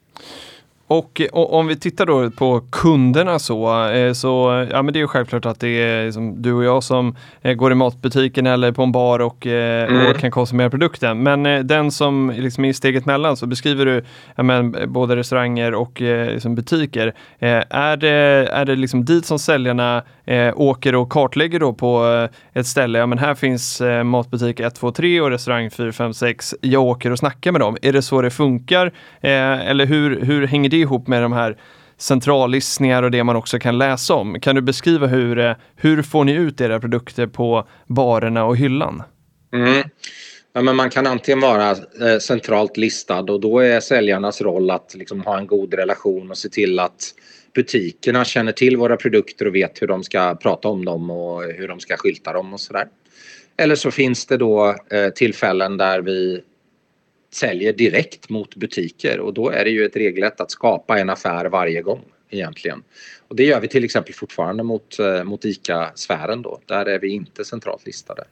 [0.88, 5.02] Och, och, om vi tittar då på kunderna så, eh, så ja men det är
[5.02, 8.72] ju självklart att det är liksom du och jag som eh, går i matbutiken eller
[8.72, 10.12] på en bar och, eh, mm.
[10.12, 11.24] och kan konsumera produkten.
[11.24, 14.04] Men den som liksom är i steget mellan så beskriver du
[14.36, 17.14] ja men, både restauranger och liksom butiker.
[17.40, 18.10] Är det,
[18.52, 20.04] är det liksom dit som säljarna
[20.56, 23.00] åker och kartlägger då på ett ställe?
[23.00, 26.56] Ja men här finns matbutik 1, 2, 3 och restaurang 4, 5, 6.
[26.62, 27.78] Jag åker och snackar med dem.
[27.82, 28.92] Är det så det funkar?
[29.22, 31.58] Eller hur, hur hänger det ihop med de här
[31.98, 34.40] centrallistningar och det man också kan läsa om.
[34.40, 39.04] Kan du beskriva hur, eh, hur får ni ut era produkter på barerna och hyllan?
[39.54, 39.84] Mm.
[40.54, 44.96] Ja, men man kan antingen vara eh, centralt listad och då är säljarnas roll att
[44.96, 47.14] liksom ha en god relation och se till att
[47.56, 51.68] butikerna känner till våra produkter och vet hur de ska prata om dem och hur
[51.68, 52.88] de ska skylta dem och sådär.
[53.58, 56.42] Eller så finns det då eh, tillfällen där vi
[57.36, 61.46] säljer direkt mot butiker och då är det ju ett regelrätt att skapa en affär
[61.46, 62.84] varje gång egentligen.
[63.28, 66.60] Och det gör vi till exempel fortfarande mot, eh, mot ICA-sfären då.
[66.66, 68.24] Där är vi inte centralt listade.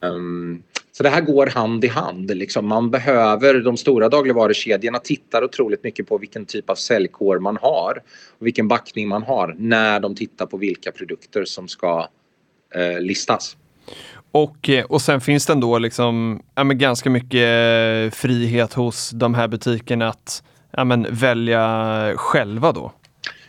[0.00, 2.36] Um, så det här går hand i hand.
[2.36, 2.66] Liksom.
[2.66, 8.02] Man behöver, de stora dagligvarukedjorna tittar otroligt mycket på vilken typ av säljkår man har
[8.38, 12.08] och vilken backning man har när de tittar på vilka produkter som ska
[12.74, 13.56] eh, listas.
[14.34, 19.10] Och, eh, och sen finns det ändå liksom, ja, men ganska mycket eh, frihet hos
[19.10, 22.92] de här butikerna att ja, men välja själva då?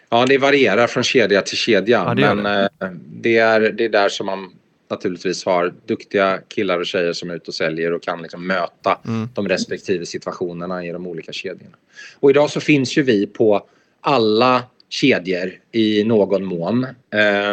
[0.10, 2.04] Ja, det varierar från kedja till kedja.
[2.08, 2.70] Ja, det men det.
[2.82, 3.38] Eh, det.
[3.38, 4.52] är, det är där som man
[4.90, 9.00] naturligtvis har duktiga killar och tjejer som är ute och säljer och kan liksom möta
[9.06, 9.30] mm.
[9.34, 11.78] de respektive situationerna i de olika kedjorna.
[12.20, 13.68] Och idag så finns ju vi på
[14.02, 16.88] alla kedjor i någon mån.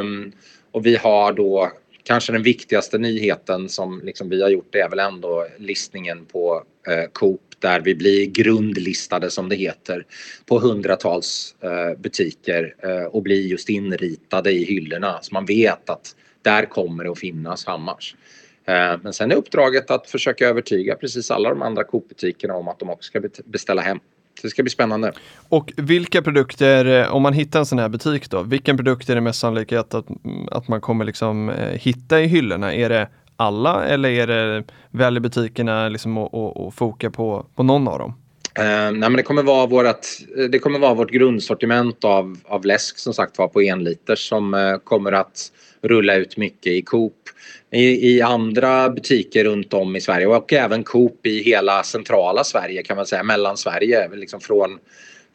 [0.01, 0.33] Um,
[0.73, 1.73] och vi har då
[2.05, 7.11] kanske den viktigaste nyheten som liksom vi har gjort är väl ändå listningen på eh,
[7.13, 10.07] Coop där vi blir grundlistade som det heter
[10.47, 16.17] på hundratals eh, butiker eh, och blir just inritade i hyllorna så man vet att
[16.43, 18.17] där kommer det att finnas Hammars.
[18.65, 22.79] Eh, men sen är uppdraget att försöka övertyga precis alla de andra Coop-butikerna om att
[22.79, 24.01] de också ska beställa hem.
[24.35, 25.13] Så det ska bli spännande.
[25.49, 29.15] Och vilka produkter, eh, om man hittar en sån här butik då, vilken produkt är
[29.15, 29.95] det mest sannolikt att,
[30.51, 32.75] att man kommer liksom eh, hitta i hyllorna?
[32.75, 37.63] Är det alla eller är det väljer butikerna liksom att, att, att foka på, på
[37.63, 38.15] någon av dem?
[38.59, 42.65] Uh, nej, men det, kommer vara vårat, eh, det kommer vara vårt grundsortiment av, av
[42.65, 46.83] läsk som sagt var på en liter som uh, kommer att rulla ut mycket i
[46.83, 47.15] Coop.
[47.71, 52.83] I, I, andra butiker runt om i Sverige och även Coop i hela centrala Sverige
[52.83, 54.79] kan man säga, Mellansverige, liksom från,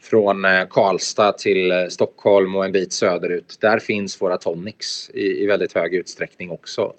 [0.02, 3.56] från Karlstad till Stockholm och en bit söderut.
[3.60, 6.92] Där finns våra tonics i, i väldigt hög utsträckning också.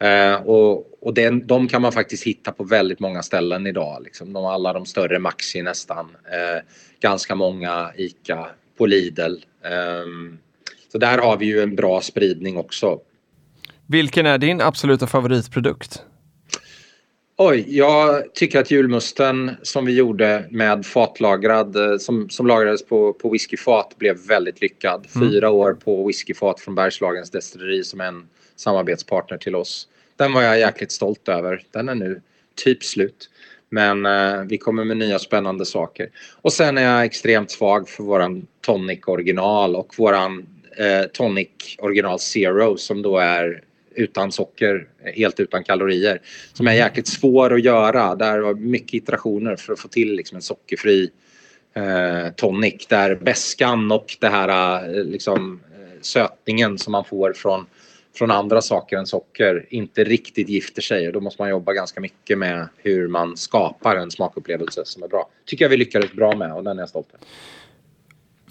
[0.00, 4.02] Eh, och och den, de kan man faktiskt hitta på väldigt många ställen idag.
[4.04, 4.32] Liksom.
[4.32, 6.16] De, alla de större Maxi nästan.
[6.32, 6.62] Eh,
[7.00, 8.46] ganska många ICA,
[8.78, 9.34] på Lidl.
[9.64, 10.06] Eh,
[10.92, 13.00] så där har vi ju en bra spridning också.
[13.86, 16.02] Vilken är din absoluta favoritprodukt?
[17.36, 23.12] Oj, jag tycker att julmusten som vi gjorde med fatlagrad, eh, som, som lagrades på,
[23.12, 25.06] på whiskyfat blev väldigt lyckad.
[25.16, 25.30] Mm.
[25.30, 29.88] Fyra år på whiskyfat från Bergslagens destilleri som en samarbetspartner till oss.
[30.20, 31.62] Den var jag jäkligt stolt över.
[31.70, 32.20] Den är nu
[32.54, 33.30] typ slut.
[33.68, 36.08] Men eh, vi kommer med nya spännande saker.
[36.42, 42.18] Och sen är jag extremt svag för våran tonic original och våran eh, tonic original
[42.18, 43.62] zero som då är
[43.94, 46.20] utan socker, helt utan kalorier.
[46.52, 48.14] Som är jäkligt svår att göra.
[48.14, 51.10] Där var mycket iterationer för att få till liksom en sockerfri
[51.74, 52.86] eh, tonic.
[52.86, 57.66] Där bäskan och det här eh, liksom, eh, sötningen som man får från,
[58.14, 61.06] från andra saker än socker inte riktigt gifter sig.
[61.06, 65.08] Och då måste man jobba ganska mycket med hur man skapar en smakupplevelse som är
[65.08, 65.28] bra.
[65.46, 67.26] Tycker jag vi lyckades bra med och den är jag stolt över.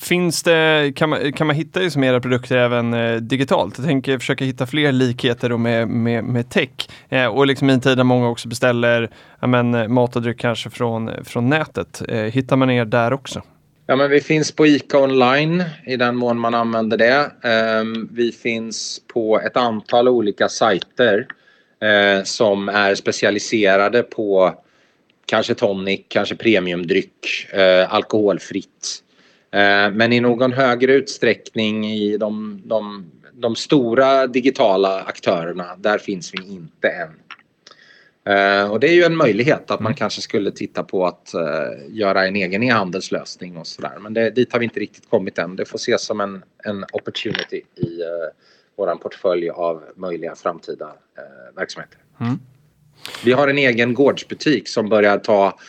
[0.02, 3.78] Finns det, kan, man, kan man hitta liksom era produkter även eh, digitalt?
[3.78, 6.70] Jag tänker försöka hitta fler likheter med, med, med tech.
[7.10, 10.22] Eh, och liksom i en tid där många också beställer ja, men, eh, mat och
[10.22, 12.02] dryck kanske från, eh, från nätet.
[12.08, 13.42] Eh, hittar man er där också?
[13.90, 17.32] Ja, men vi finns på ICA online i den mån man använder det.
[17.44, 21.28] Ehm, vi finns på ett antal olika sajter
[21.82, 24.54] eh, som är specialiserade på
[25.26, 29.04] kanske tonic, kanske premiumdryck, eh, alkoholfritt.
[29.52, 36.34] Ehm, men i någon högre utsträckning i de, de, de stora digitala aktörerna, där finns
[36.34, 37.29] vi inte än.
[38.30, 39.98] Uh, och det är ju en möjlighet att man mm.
[39.98, 43.98] kanske skulle titta på att uh, göra en egen e-handelslösning och sådär.
[44.00, 45.56] Men det, dit har vi inte riktigt kommit än.
[45.56, 48.08] Det får ses som en, en opportunity i uh,
[48.78, 51.98] våran portfölj av möjliga framtida uh, verksamheter.
[52.20, 52.40] Mm.
[53.24, 55.60] Vi har en egen gårdsbutik som börjar ta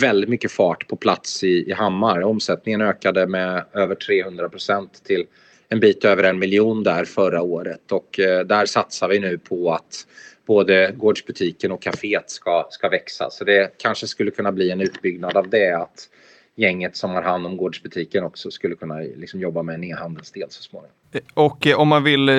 [0.00, 2.22] väldigt mycket fart på plats i, i Hammar.
[2.22, 5.26] Omsättningen ökade med över 300 procent till
[5.68, 9.72] en bit över en miljon där förra året och eh, där satsar vi nu på
[9.72, 10.06] att
[10.48, 13.30] både gårdsbutiken och kaféet ska, ska växa.
[13.30, 16.08] Så det kanske skulle kunna bli en utbyggnad av det att
[16.56, 20.62] gänget som har hand om gårdsbutiken också skulle kunna liksom jobba med en e-handelsdel så
[20.62, 20.94] småningom.
[21.34, 22.34] Och eh, om man vill eh,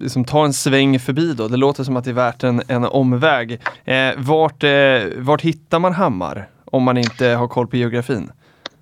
[0.00, 2.84] liksom, ta en sväng förbi då, det låter som att det är värt en, en
[2.84, 3.60] omväg.
[3.84, 4.70] Eh, vart, eh,
[5.16, 8.30] vart hittar man Hammar om man inte har koll på geografin?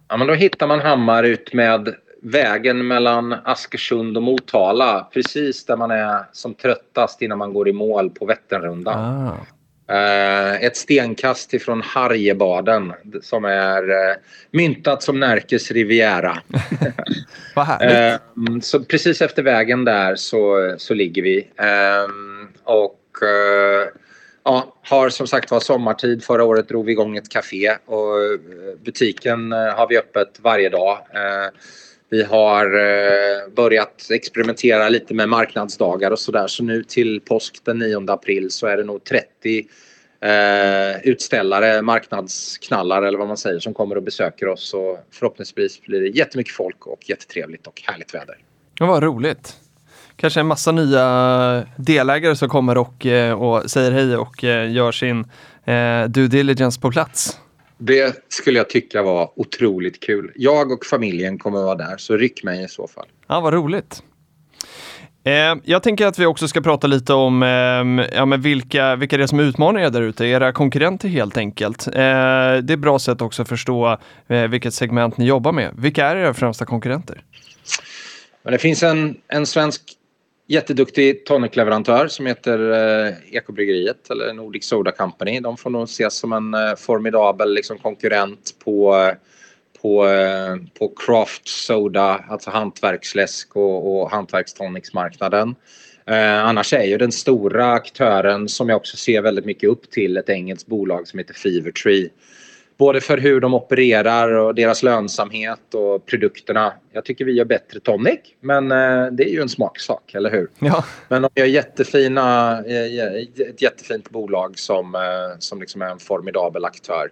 [0.09, 5.09] Ja, men då hittar man Hammar ut med vägen mellan Askersund och Motala.
[5.13, 8.99] Precis där man är som tröttast innan man går i mål på Vätternrundan.
[8.99, 9.37] Ah.
[9.89, 14.17] Eh, ett stenkast ifrån Harjebaden som är eh,
[14.51, 16.39] myntat som Närkes Riviera.
[17.57, 18.21] Vad härligt.
[18.21, 21.49] Eh, så precis efter vägen där så, så ligger vi.
[22.65, 23.01] Och
[24.45, 26.25] ja, har som sagt var sommartid.
[26.25, 28.15] Förra året drog vi igång ett café och
[28.85, 30.99] butiken har vi öppet varje dag.
[32.09, 36.47] Vi har eh, börjat experimentera lite med marknadsdagar och sådär.
[36.47, 39.67] Så nu till påsk den 9 april så är det nog 30
[40.21, 44.75] eh, utställare, marknadsknallare eller vad man säger som kommer och besöker oss.
[44.75, 48.37] Och förhoppningsvis blir det jättemycket folk och jättetrevligt och härligt väder.
[48.79, 49.57] Ja, vad roligt
[50.17, 55.21] kanske en massa nya delägare som kommer och, eh, och säger hej och gör sin
[55.65, 57.39] eh, due diligence på plats.
[57.79, 60.33] Det skulle jag tycka var otroligt kul.
[60.35, 63.07] Jag och familjen kommer vara där, så ryck mig i så fall.
[63.27, 64.03] Ja, vad roligt.
[65.65, 69.23] jag tänker att vi också ska prata lite om ehm, ja, men vilka, vilka det
[69.23, 71.85] är som utmanar er där ute, era konkurrenter helt enkelt.
[71.93, 73.99] det är ett bra sätt också att förstå
[74.51, 75.75] vilket segment ni jobbar med.
[75.79, 77.23] Vilka är era främsta konkurrenter?
[78.43, 79.83] Men det finns en, en svensk
[80.47, 85.41] jätteduktig tonicleverantör som heter eh, Ekobryggeriet eller Nordic Soda Company.
[85.41, 89.15] De får nog ses som en eh, formidabel liksom, konkurrent på, eh,
[89.83, 95.55] på, eh, på craft soda, alltså hantverksläsk och, och hantverkstonicsmarknaden.
[96.07, 100.17] Eh, annars är ju den stora aktören som jag också ser väldigt mycket upp till
[100.17, 102.09] ett engelskt bolag som heter Fevertree
[102.77, 106.73] både för hur de opererar och deras lönsamhet och produkterna.
[106.93, 110.49] Jag tycker vi gör bättre tonic, men eh, det är ju en smaksak, eller hur?
[110.59, 110.85] Ja.
[111.09, 115.01] Men de gör jättefina, eh, ett jättefint bolag som, eh,
[115.39, 117.11] som liksom är en formidabel aktör.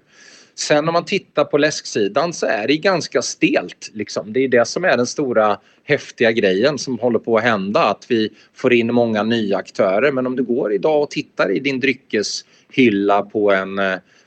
[0.57, 3.91] Sen om man tittar på läsksidan så är det ganska stelt.
[3.93, 4.33] Liksom.
[4.33, 7.81] Det är det som är den stora häftiga grejen som håller på att hända.
[7.81, 10.13] Att vi får in många nya aktörer.
[10.13, 13.81] Men om du går idag och tittar i din dryckeshylla på en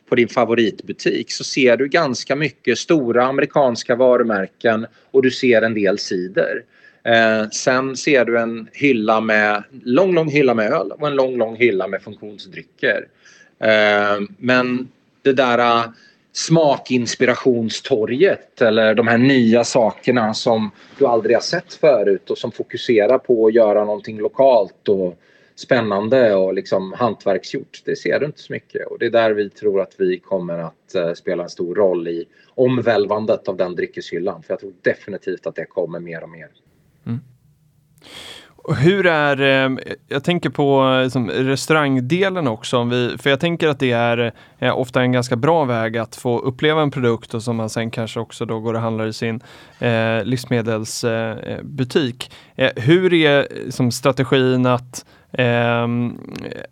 [0.10, 5.74] på din favoritbutik så ser du ganska mycket stora amerikanska varumärken och du ser en
[5.74, 6.64] del cider.
[7.04, 11.38] Eh, sen ser du en hylla med, lång, lång hylla med öl och en lång,
[11.38, 13.08] lång hylla med funktionsdrycker.
[13.60, 14.88] Eh, men
[15.22, 15.86] det där uh,
[16.34, 23.18] smakinspirationstorget eller de här nya sakerna som du aldrig har sett förut och som fokuserar
[23.18, 25.20] på att göra någonting lokalt och
[25.58, 27.82] spännande och liksom hantverksgjort.
[27.86, 30.58] Det ser du inte så mycket och det är där vi tror att vi kommer
[30.58, 34.44] att eh, spela en stor roll i omvälvandet av den dryckeshyllan.
[34.44, 36.48] För jag tror definitivt att det kommer mer och mer.
[37.06, 37.20] Mm.
[38.78, 43.68] hur är, eh, jag tänker på eh, liksom, restaurangdelen också, om vi, för jag tänker
[43.68, 47.56] att det är ofta en ganska bra väg att få uppleva en produkt och som
[47.56, 49.42] man sen kanske också då går och handlar i sin
[49.80, 52.32] eh, livsmedelsbutik.
[52.56, 55.88] Eh, hur är liksom, strategin att Eh,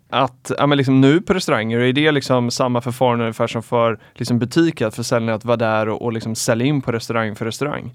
[0.08, 3.98] att ja, men liksom nu på restauranger, är det liksom samma förfarande ungefär som för
[4.14, 7.44] liksom butiker, att försäljningen att vara där och, och liksom sälja in på restaurang för
[7.44, 7.94] restaurang?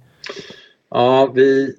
[0.90, 1.76] Ja, vi,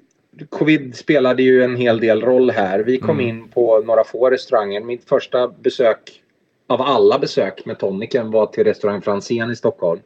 [0.49, 2.79] covid spelade ju en hel del roll här.
[2.79, 3.29] Vi kom mm.
[3.29, 4.81] in på några få restauranger.
[4.81, 6.21] Mitt första besök
[6.67, 10.01] av alla besök med toniken var till restaurang Franzén i Stockholm.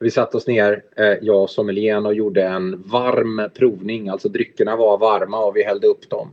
[0.00, 4.08] Vi satte oss ner, eh, jag och sommelieren och gjorde en varm provning.
[4.08, 6.30] Alltså dryckerna var varma och vi hällde upp dem.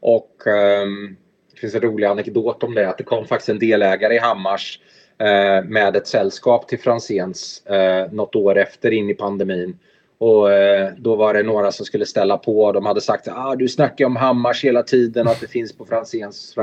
[0.00, 0.42] Och
[0.82, 1.16] um,
[1.58, 4.80] det finns en rolig anekdot om det, att det kom faktiskt en delägare i Hammars
[5.18, 9.78] eh, med ett sällskap till Franzéns eh, något år efter in i pandemin.
[10.18, 12.72] Och eh, då var det några som skulle ställa på.
[12.72, 15.72] De hade sagt att ah, du snackar om Hammars hela tiden och att det finns
[15.72, 16.54] på Franzéns.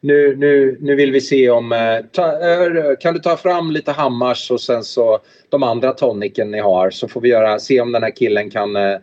[0.00, 1.72] Nu, nu, nu vill vi se om...
[1.72, 5.18] Eh, ta, eh, kan du ta fram lite Hammars och sen så
[5.48, 8.76] de andra toniken ni har så får vi göra, se om den här killen kan,
[8.76, 8.98] eh,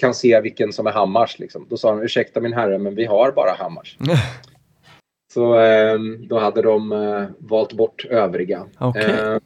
[0.00, 1.38] kan se vilken som är Hammars.
[1.38, 1.66] Liksom.
[1.70, 3.96] Då sa de ursäkta min herre men vi har bara Hammars.
[5.32, 8.66] Så eh, då hade de eh, valt bort övriga.
[8.80, 9.10] Okay.
[9.10, 9.38] Eh,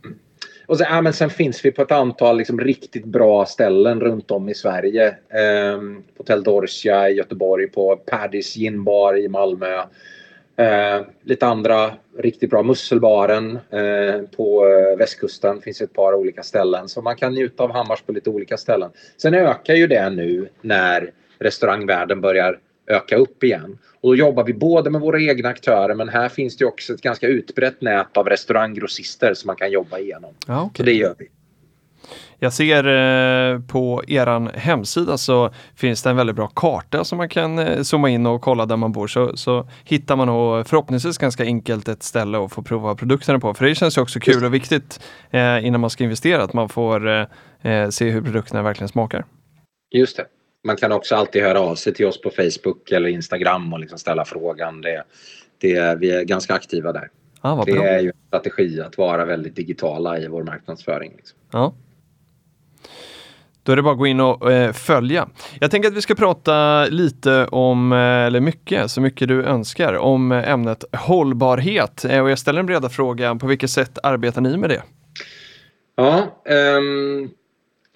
[0.66, 4.31] och sen, ja, men sen finns vi på ett antal liksom, riktigt bra ställen runt
[4.31, 5.09] om i Sverige.
[5.09, 5.81] Eh,
[6.18, 9.83] Hotell Dorsia i Göteborg, på Paddys ginbar i Malmö.
[10.57, 12.62] Eh, lite andra riktigt bra.
[12.62, 16.88] Musselbaren eh, på eh, västkusten finns ett par olika ställen.
[16.88, 18.90] Så man kan njuta av Hammars på lite olika ställen.
[19.16, 23.78] Sen ökar ju det nu när restaurangvärlden börjar öka upp igen.
[24.00, 27.00] Och då jobbar vi både med våra egna aktörer men här finns det också ett
[27.00, 30.35] ganska utbrett nät av restauranggrossister som man kan jobba igenom.
[30.46, 30.76] Ja, okay.
[30.76, 31.28] Så det gör vi.
[32.38, 37.28] Jag ser eh, på er hemsida så finns det en väldigt bra karta som man
[37.28, 39.06] kan eh, zooma in och kolla där man bor.
[39.06, 43.54] Så, så hittar man nog förhoppningsvis ganska enkelt ett ställe att få prova produkterna på.
[43.54, 46.68] För det känns ju också kul och viktigt eh, innan man ska investera att man
[46.68, 47.26] får
[47.90, 49.24] se hur produkterna verkligen smakar.
[49.94, 50.26] Just det.
[50.65, 53.98] Man kan också alltid höra av sig till oss på Facebook eller Instagram och liksom
[53.98, 54.81] ställa frågan.
[54.81, 55.02] Det,
[55.58, 57.10] det, vi är ganska aktiva där.
[57.40, 61.12] Ah, det är ju en strategi att vara väldigt digitala i vår marknadsföring.
[61.17, 61.38] Liksom.
[61.52, 61.75] Ja.
[63.62, 65.29] Då är det bara att gå in och eh, följa.
[65.60, 69.94] Jag tänker att vi ska prata lite om, eh, eller mycket, så mycket du önskar,
[69.94, 72.04] om ämnet hållbarhet.
[72.04, 74.83] Eh, och jag ställer en breda fråga, på vilket sätt arbetar ni med det?
[75.96, 76.42] Ja,
[76.79, 77.31] um,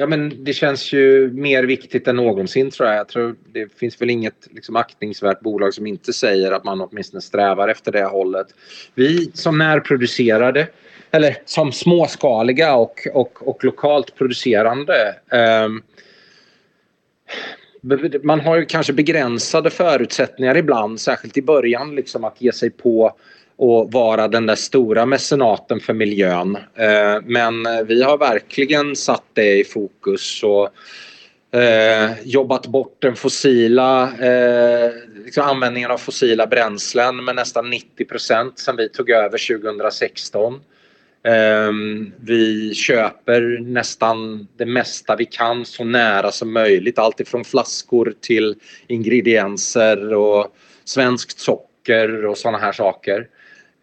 [0.00, 2.98] ja men det känns ju mer viktigt än någonsin tror jag.
[2.98, 7.20] Jag tror det finns väl inget liksom, aktningsvärt bolag som inte säger att man åtminstone
[7.20, 8.46] strävar efter det hållet.
[8.94, 10.68] Vi som närproducerade
[11.10, 15.14] eller som småskaliga och, och, och lokalt producerande.
[15.32, 15.68] eh,
[18.22, 23.16] man har ju kanske begränsade förutsättningar ibland, särskilt i början, liksom att ge sig på
[23.58, 26.56] och vara den där stora mecenaten för miljön.
[26.74, 30.70] Eh, men vi har verkligen satt det i fokus och
[31.58, 34.90] eh, jobbat bort den fossila eh,
[35.24, 40.60] liksom användningen av fossila bränslen med nästan 90 procent sedan vi tog över 2016.
[42.16, 46.98] Vi köper nästan det mesta vi kan så nära som möjligt.
[46.98, 48.54] Allt ifrån flaskor till
[48.86, 53.26] ingredienser och svenskt socker och sådana här saker.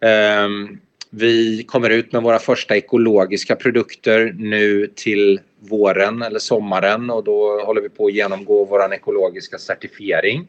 [0.00, 0.78] Ehm,
[1.10, 7.60] vi kommer ut med våra första ekologiska produkter nu till våren eller sommaren och då
[7.60, 10.46] håller vi på att genomgå vår ekologiska certifiering.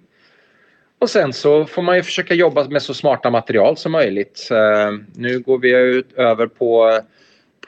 [1.00, 4.50] Och sen så får man ju försöka jobba med så smarta material som möjligt.
[4.52, 7.00] Ehm, nu går vi ut över på,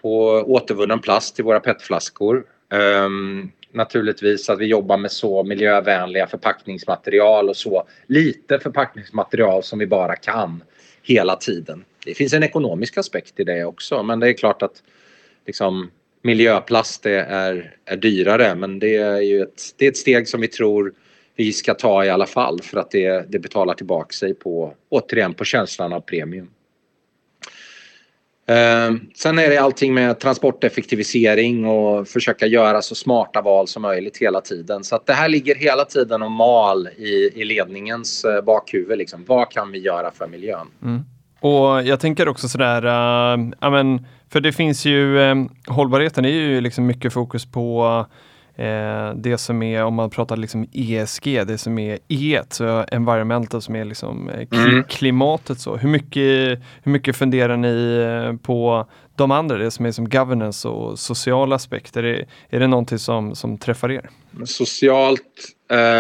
[0.01, 2.43] på återvunnen plast i våra petflaskor.
[2.73, 9.87] Ehm, naturligtvis att vi jobbar med så miljövänliga förpackningsmaterial och så lite förpackningsmaterial som vi
[9.87, 10.63] bara kan
[11.09, 11.85] hela tiden.
[12.05, 14.83] Det finns en ekonomisk aspekt i det också men det är klart att
[15.45, 15.91] liksom,
[16.21, 20.47] miljöplast är, är dyrare men det är ju ett, det är ett steg som vi
[20.47, 20.93] tror
[21.35, 25.33] vi ska ta i alla fall för att det, det betalar tillbaka sig på, återigen,
[25.33, 26.49] på känslan av premium.
[28.49, 34.17] Eh, sen är det allting med transporteffektivisering och försöka göra så smarta val som möjligt
[34.17, 34.83] hela tiden.
[34.83, 38.97] Så att det här ligger hela tiden och mal i, i ledningens eh, bakhuvud.
[38.97, 39.25] Liksom.
[39.27, 40.67] Vad kan vi göra för miljön?
[40.83, 41.01] Mm.
[41.39, 46.29] Och jag tänker också sådär, eh, uh, amen, för det finns ju, um, hållbarheten är
[46.29, 48.15] ju liksom mycket fokus på uh,
[48.59, 53.61] Eh, det som är, om man pratar liksom ESG, det som är E, så environmental
[53.61, 54.83] som är liksom eh, mm.
[54.83, 55.59] klimatet.
[55.59, 55.77] Så.
[55.77, 60.67] Hur, mycket, hur mycket funderar ni eh, på de andra, det som är som governance
[60.67, 62.03] och sociala aspekter?
[62.03, 64.09] Är, är det någonting som, som träffar er?
[64.45, 65.55] Socialt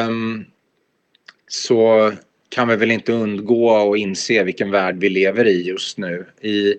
[0.07, 0.45] um,
[1.47, 2.11] så
[2.49, 6.25] kan vi väl inte undgå att inse vilken värld vi lever i just nu.
[6.41, 6.75] I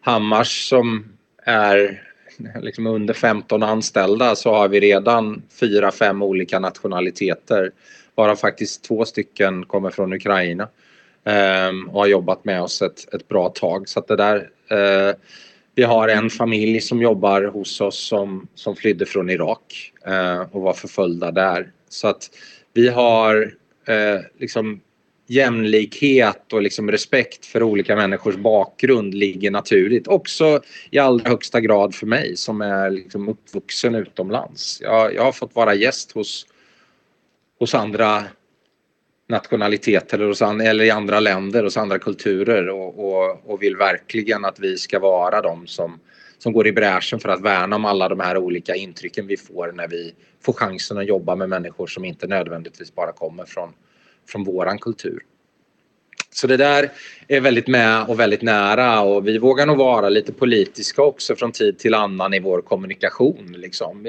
[0.00, 1.04] Hammars som
[1.44, 2.02] är
[2.60, 7.70] liksom under 15 anställda så har vi redan fyra, fem olika nationaliteter.
[8.16, 10.68] Bara faktiskt två stycken kommer från Ukraina
[11.24, 13.88] ehm, och har jobbat med oss ett, ett bra tag.
[13.88, 15.14] Så att det där, eh,
[15.74, 20.62] vi har en familj som jobbar hos oss som, som flydde från Irak eh, och
[20.62, 21.72] var förföljda där.
[21.88, 22.30] Så att
[22.74, 23.52] vi har
[23.86, 24.80] eh, liksom
[25.26, 30.08] jämlikhet och liksom respekt för olika människors bakgrund ligger naturligt.
[30.08, 30.60] Också
[30.90, 34.80] i allra högsta grad för mig som är liksom uppvuxen utomlands.
[34.80, 36.46] Jag, jag har fått vara gäst hos,
[37.58, 38.24] hos andra
[39.28, 44.44] nationaliteter eller, hos, eller i andra länder, hos andra kulturer och, och, och vill verkligen
[44.44, 46.00] att vi ska vara de som,
[46.38, 49.72] som går i bräschen för att värna om alla de här olika intrycken vi får
[49.72, 50.14] när vi
[50.44, 53.72] får chansen att jobba med människor som inte nödvändigtvis bara kommer från
[54.26, 55.22] från våran kultur.
[56.34, 56.90] Så det där
[57.28, 61.52] är väldigt med och väldigt nära och vi vågar nog vara lite politiska också från
[61.52, 63.54] tid till annan i vår kommunikation.
[63.56, 64.06] Liksom.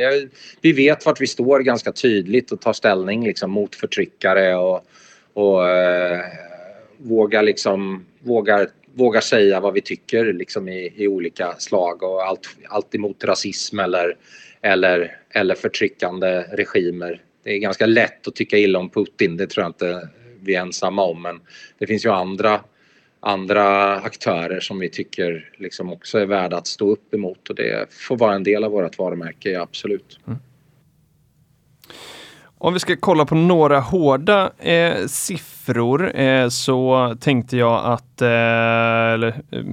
[0.62, 4.86] Vi, vet vart vi står ganska tydligt och tar ställning liksom, mot förtryckare och,
[5.34, 6.20] och eh,
[6.98, 12.50] vågar, liksom, vågar, vågar säga vad vi tycker liksom, i, i olika slag och allt,
[12.68, 14.18] allt emot rasism eller,
[14.62, 19.64] eller, eller förtryckande regimer det är ganska lätt att tycka illa om Putin, det tror
[19.64, 20.10] jag inte
[20.42, 21.22] vi är ensamma om.
[21.22, 21.42] Men
[21.78, 22.62] det finns ju andra,
[23.20, 27.94] andra aktörer som vi tycker liksom också är värda att stå upp emot och det
[27.94, 30.20] får vara en del av vårt varumärke, absolut.
[30.28, 30.40] Mm.
[32.58, 38.22] Om vi ska kolla på några hårda eh, siffror siffror eh, så tänkte jag att
[38.22, 38.28] eh,
[39.14, 39.64] eller, eh,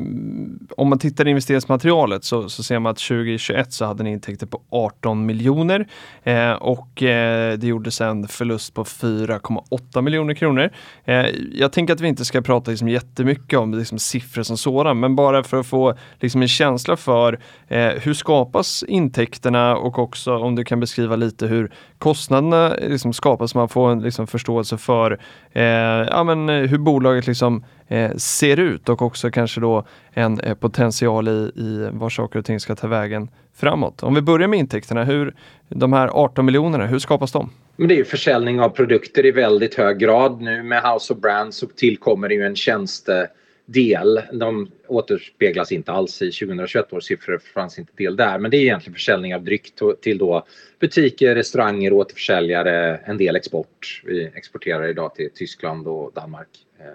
[0.76, 4.46] om man tittar i investeringsmaterialet så, så ser man att 2021 så hade ni intäkter
[4.46, 5.86] på 18 miljoner
[6.22, 10.70] eh, och eh, det gjordes en förlust på 4,8 miljoner kronor.
[11.04, 14.94] Eh, jag tänker att vi inte ska prata liksom jättemycket om liksom, siffror som sådana
[14.94, 17.38] men bara för att få liksom, en känsla för
[17.68, 23.12] eh, hur skapas intäkterna och också om du kan beskriva lite hur kostnaderna eh, liksom,
[23.12, 25.20] skapas, så man får en liksom, förståelse för
[25.52, 25.62] eh,
[26.10, 30.54] ja, men, eh, hur bolaget liksom, eh, ser ut och också kanske då en eh,
[30.54, 34.02] potential i, i var saker och ting ska ta vägen framåt.
[34.02, 35.34] Om vi börjar med intäkterna, hur,
[35.68, 37.50] de här 18 miljonerna, hur skapas de?
[37.76, 40.40] Men det är ju försäljning av produkter i väldigt hög grad.
[40.40, 43.28] Nu med House of Brands så tillkommer det ju en tjänste
[43.70, 44.20] tjänstedel.
[44.32, 48.38] De återspeglas inte alls i 2021 års siffror, för fanns inte del där.
[48.38, 50.46] Men det är egentligen försäljning av dryck till då
[50.80, 54.02] butiker, restauranger, återförsäljare, en del export.
[54.04, 56.48] Vi exporterar idag till Tyskland och Danmark.
[56.78, 56.86] Eh,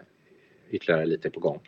[0.72, 1.60] ytterligare lite på gång.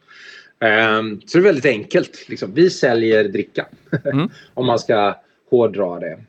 [0.60, 2.30] Um, så det är väldigt enkelt.
[2.30, 2.54] Liksom.
[2.54, 3.68] Vi säljer dricka,
[4.06, 4.30] mm.
[4.54, 5.16] om man ska
[5.50, 6.20] hårdra det.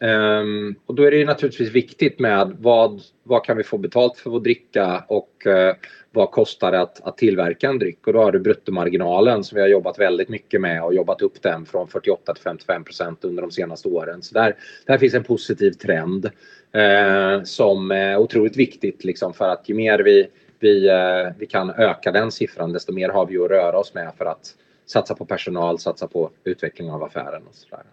[0.00, 4.30] Um, och då är det naturligtvis viktigt med vad, vad kan vi få betalt för
[4.30, 5.74] vår dricka och uh,
[6.14, 8.06] vad kostar det att, att tillverka en dryck?
[8.06, 11.42] Och då har du bruttomarginalen som vi har jobbat väldigt mycket med och jobbat upp
[11.42, 14.22] den från 48 till 55 procent under de senaste åren.
[14.22, 14.56] Så där,
[14.86, 16.30] där finns en positiv trend
[16.72, 20.28] eh, som är otroligt viktigt liksom, för att ju mer vi
[20.64, 24.12] vi, eh, vi kan öka den siffran desto mer har vi att röra oss med
[24.18, 24.54] för att
[24.86, 27.84] satsa på personal, satsa på utveckling av affären och sådär.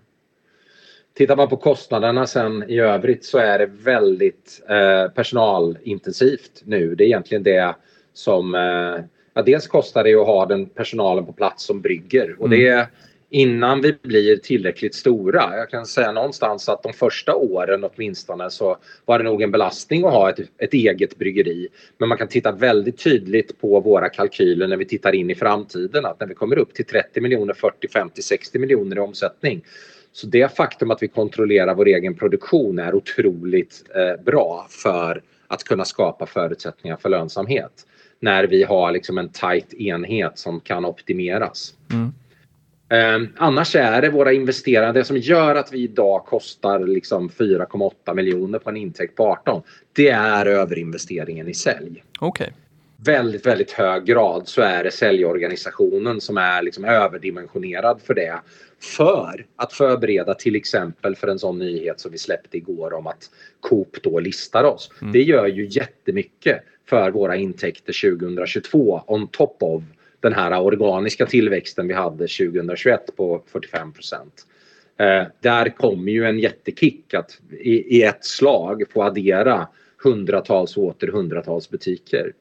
[1.13, 6.95] Tittar man på kostnaderna sen i övrigt så är det väldigt eh, personalintensivt nu.
[6.95, 7.75] Det är egentligen det
[8.13, 9.03] som eh,
[9.33, 12.85] ja, dels kostar det att ha den personalen på plats som brygger och det mm
[13.33, 15.57] innan vi blir tillräckligt stora.
[15.57, 20.05] Jag kan säga någonstans att de första åren åtminstone så var det nog en belastning
[20.05, 21.67] att ha ett, ett eget bryggeri.
[21.97, 26.05] Men man kan titta väldigt tydligt på våra kalkyler när vi tittar in i framtiden
[26.05, 29.61] att när vi kommer upp till 30 miljoner, 40, 50, 60 miljoner i omsättning
[30.11, 35.63] så det faktum att vi kontrollerar vår egen produktion är otroligt eh, bra för att
[35.63, 37.87] kunna skapa förutsättningar för lönsamhet.
[38.19, 41.73] När vi har liksom en tight enhet som kan optimeras.
[41.91, 42.13] Mm.
[42.91, 48.13] Eh, annars är det våra investerare, det som gör att vi idag kostar liksom 4,8
[48.13, 49.61] miljoner på en intäkt på 18.
[49.93, 52.03] Det är överinvesteringen i sälj.
[52.19, 52.49] Okay.
[53.03, 58.39] Väldigt, väldigt hög grad så är det säljorganisationen som är liksom överdimensionerad för det.
[58.79, 63.29] För att förbereda till exempel för en sån nyhet som vi släppte igår om att
[63.59, 64.91] Coop då listar oss.
[65.01, 65.13] Mm.
[65.13, 69.83] Det gör ju jättemycket för våra intäkter 2022 on top of
[70.19, 74.45] den här organiska tillväxten vi hade 2021 på 45 procent.
[74.97, 79.67] Eh, där kommer ju en jättekick att i, i ett slag få addera
[80.03, 82.33] hundratals och åter hundratals butiker.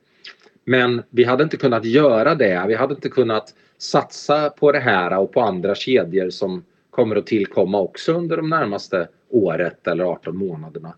[0.70, 2.64] Men vi hade inte kunnat göra det.
[2.68, 7.26] Vi hade inte kunnat satsa på det här och på andra kedjor som kommer att
[7.26, 10.94] tillkomma också under de närmaste året eller 18 månaderna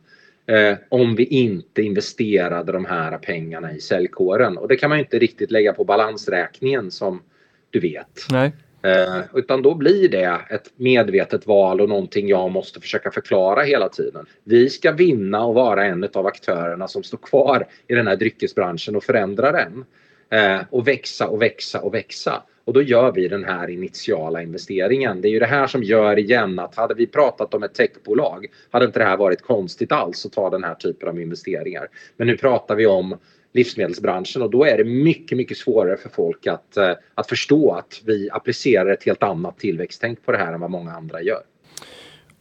[0.46, 4.58] eh, om vi inte investerade de här pengarna i säljkåren.
[4.58, 7.22] Och det kan man inte riktigt lägga på balansräkningen som
[7.70, 8.26] du vet.
[8.30, 8.52] Nej.
[8.82, 13.88] Eh, utan då blir det ett medvetet val och någonting jag måste försöka förklara hela
[13.88, 14.26] tiden.
[14.44, 18.96] Vi ska vinna och vara en av aktörerna som står kvar i den här dryckesbranschen
[18.96, 19.84] och förändra den.
[20.30, 22.42] Eh, och växa och växa och växa.
[22.64, 25.20] Och då gör vi den här initiala investeringen.
[25.20, 28.46] Det är ju det här som gör igen att hade vi pratat om ett techbolag
[28.70, 31.88] hade inte det här varit konstigt alls att ta den här typen av investeringar.
[32.16, 33.18] Men nu pratar vi om
[33.52, 38.00] livsmedelsbranschen och då är det mycket, mycket svårare för folk att, eh, att förstå att
[38.04, 41.42] vi applicerar ett helt annat tillväxttänk på det här än vad många andra gör.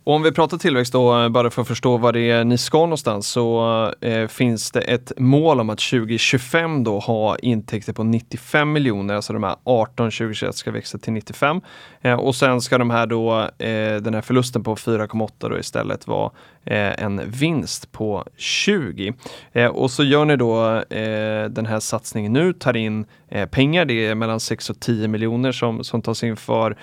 [0.04, 2.78] Om vi pratar tillväxt då, eh, bara för att förstå vad det är ni ska
[2.78, 8.72] någonstans, så eh, finns det ett mål om att 2025 då ha intäkter på 95
[8.72, 11.62] miljoner, alltså de här 18 2021 ska växa till 95.
[12.02, 16.08] Eh, och sen ska de här då, eh, den här förlusten på 4,8 då istället
[16.08, 16.32] vara
[16.66, 19.14] Eh, en vinst på 20.
[19.52, 23.06] Eh, och så gör ni då eh, den här satsningen nu, tar in
[23.52, 26.76] pengar, det är mellan 6 och 10 miljoner som, som tas in för,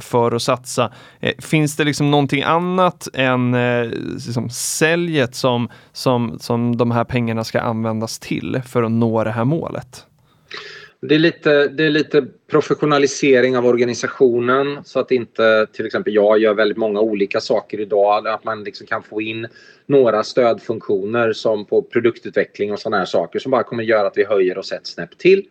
[0.00, 0.92] för att satsa.
[1.38, 3.56] finns det liksom någonting annat än
[4.14, 9.30] liksom säljet som, som, som de här pengarna ska användas till för att nå det
[9.32, 10.06] här målet?
[11.00, 16.38] Det är, lite, det är lite professionalisering av organisationen så att inte till exempel jag
[16.38, 18.28] gör väldigt många olika saker idag.
[18.28, 19.46] Att man liksom kan få in
[19.86, 24.24] några stödfunktioner som på produktutveckling och sådana här saker som bara kommer göra att vi
[24.24, 25.44] höjer oss ett snäpp till.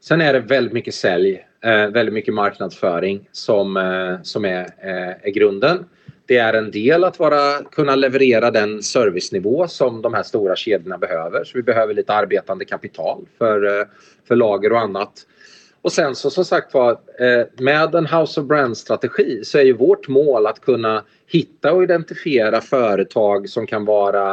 [0.00, 5.26] Sen är det väldigt mycket sälj, eh, väldigt mycket marknadsföring som, eh, som är, eh,
[5.26, 5.84] är grunden
[6.30, 10.98] det är en del att vara, kunna leverera den servicenivå som de här stora kedjorna
[10.98, 11.44] behöver.
[11.44, 13.86] Så vi behöver lite arbetande kapital för, eh,
[14.28, 15.12] för lager och annat.
[15.82, 19.72] Och sen så som sagt var eh, med en House of Brands-strategi så är ju
[19.72, 24.32] vårt mål att kunna hitta och identifiera företag som kan vara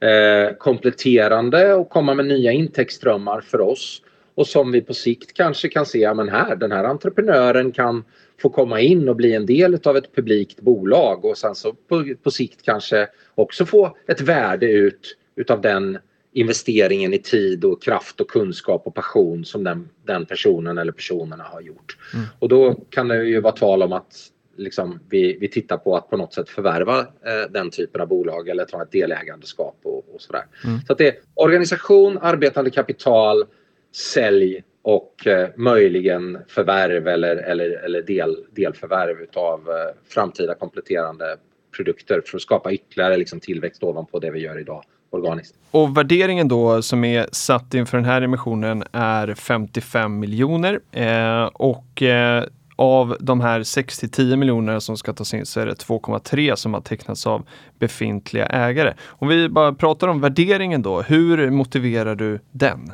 [0.00, 4.02] eh, kompletterande och komma med nya intäktsströmmar för oss
[4.34, 8.04] och som vi på sikt kanske kan se, ja men här, den här entreprenören kan
[8.38, 12.14] få komma in och bli en del av ett publikt bolag och sen så på,
[12.22, 15.98] på sikt kanske också få ett värde ut utav den
[16.32, 21.44] investeringen i tid och kraft och kunskap och passion som den, den personen eller personerna
[21.44, 21.98] har gjort.
[22.14, 22.26] Mm.
[22.38, 26.10] Och då kan det ju vara tal om att liksom, vi, vi tittar på att
[26.10, 30.20] på något sätt förvärva eh, den typen av bolag eller ta ett delägandeskap och, och
[30.20, 30.44] sådär.
[30.64, 30.78] Mm.
[30.86, 33.44] Så att det är organisation, arbetande kapital,
[33.92, 39.74] sälj och eh, möjligen förvärv eller, eller, eller del, delförvärv av eh,
[40.08, 41.36] framtida kompletterande
[41.76, 45.54] produkter för att skapa ytterligare liksom, tillväxt ovanpå det vi gör idag organiskt.
[45.70, 52.02] Och värderingen då som är satt inför den här emissionen är 55 miljoner eh, och
[52.02, 52.44] eh,
[52.76, 56.80] av de här 6-10 miljonerna som ska tas in så är det 2,3 som har
[56.80, 58.94] tecknats av befintliga ägare.
[59.06, 62.92] Om vi bara pratar om värderingen då, hur motiverar du den?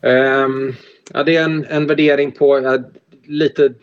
[0.00, 0.74] Um,
[1.12, 2.78] ja, det är en, en värdering på ja,
[3.24, 3.74] lite,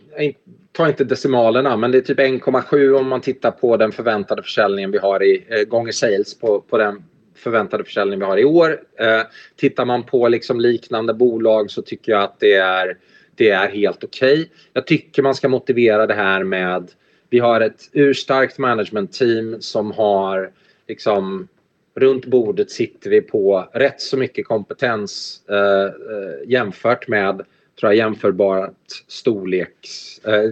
[0.71, 4.91] ta inte decimalerna, men det är typ 1,7 om man tittar på den förväntade försäljningen
[4.91, 7.03] vi har i eh, gånger sales på, på den
[7.35, 8.81] förväntade försäljning vi har i år.
[8.99, 9.21] Eh,
[9.55, 12.97] tittar man på liksom liknande bolag så tycker jag att det är
[13.35, 14.33] det är helt okej.
[14.33, 14.47] Okay.
[14.73, 16.91] Jag tycker man ska motivera det här med
[17.29, 20.51] vi har ett urstarkt management team som har
[20.87, 21.47] liksom
[21.95, 27.45] runt bordet sitter vi på rätt så mycket kompetens eh, eh, jämfört med
[27.79, 30.51] tror jag, jämförbart storleks, eh,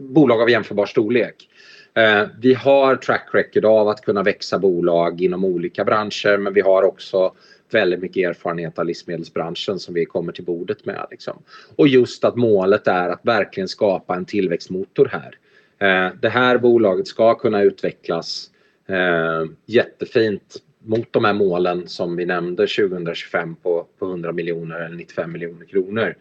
[0.00, 1.48] bolag av jämförbar storlek.
[1.94, 6.60] Eh, vi har track record av att kunna växa bolag inom olika branscher men vi
[6.60, 7.32] har också
[7.70, 11.06] väldigt mycket erfarenhet av livsmedelsbranschen som vi kommer till bordet med.
[11.10, 11.42] Liksom.
[11.76, 15.38] Och just att målet är att verkligen skapa en tillväxtmotor här.
[15.78, 18.50] Eh, det här bolaget ska kunna utvecklas
[18.92, 24.96] eh, jättefint mot de här målen som vi nämnde 2025 på, på 100 miljoner eller
[24.96, 26.14] 95 miljoner kronor.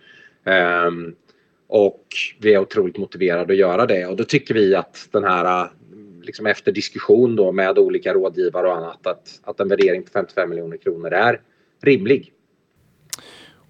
[0.44, 0.92] Eh,
[1.68, 2.06] och
[2.40, 5.70] vi är otroligt motiverade att göra det och då tycker vi att den här eh,
[6.22, 10.50] liksom efter diskussion då med olika rådgivare och annat att, att en värdering på 55
[10.50, 11.42] miljoner kronor är
[11.82, 12.34] rimlig.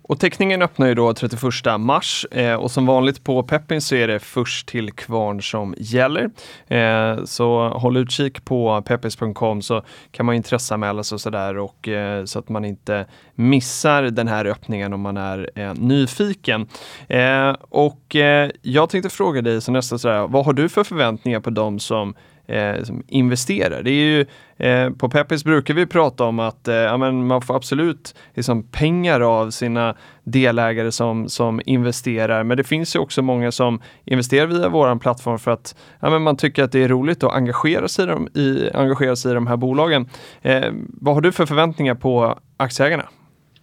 [0.04, 1.42] Och teckningen öppnar ju då 31
[1.80, 6.30] mars eh, och som vanligt på Peppin så är det först till kvarn som gäller.
[6.68, 12.26] Eh, så håll utkik på peppins.com så kan man intresseanmäla sig och sådär och eh,
[12.26, 16.68] så att man inte missar den här öppningen om man är eh, nyfiken.
[17.08, 21.40] Eh, och eh, jag tänkte fråga dig så nästa sådär, vad har du för förväntningar
[21.40, 22.16] på de som
[22.48, 23.84] eh, som investerar.
[23.84, 24.26] Det är ju,
[24.58, 28.64] eh, på Peppis brukar vi prata om att eh, ja, men man får absolut liksom,
[28.64, 32.44] pengar av sina delägare som, som investerar.
[32.44, 36.22] Men det finns ju också många som investerar via vår plattform för att ja, men
[36.22, 39.34] man tycker att det är roligt att engagera sig i de, i, engagera sig i
[39.34, 40.10] de här bolagen.
[40.42, 43.10] Eh, vad har du för förväntningar på aktieägarna?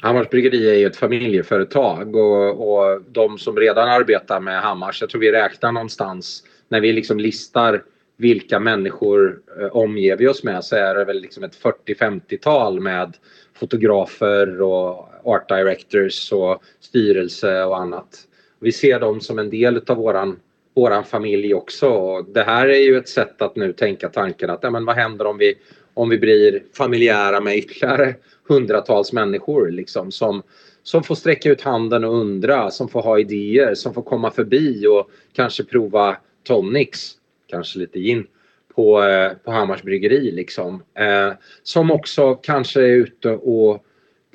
[0.01, 5.11] Hammars Bryggeri är ju ett familjeföretag och, och de som redan arbetar med Hammars, jag
[5.11, 7.83] tror vi räknar någonstans när vi liksom listar
[8.19, 13.17] vilka människor eh, omger vi oss med så är det väl liksom ett 40-50-tal med
[13.55, 18.25] fotografer och art directors och styrelse och annat.
[18.61, 20.37] Vi ser dem som en del av våran,
[20.75, 21.89] våran familj också.
[21.89, 24.97] Och det här är ju ett sätt att nu tänka tanken att ja, men vad
[24.97, 25.55] händer om vi,
[25.95, 28.15] om vi blir familjära med ytterligare
[28.49, 30.43] hundratals människor liksom, som,
[30.83, 34.87] som får sträcka ut handen och undra, som får ha idéer, som får komma förbi
[34.87, 37.18] och kanske prova tonics
[37.49, 38.27] kanske lite gin
[38.75, 40.83] på, eh, på Hammars bryggeri liksom.
[40.95, 41.33] Eh,
[41.63, 43.85] som också kanske är ute och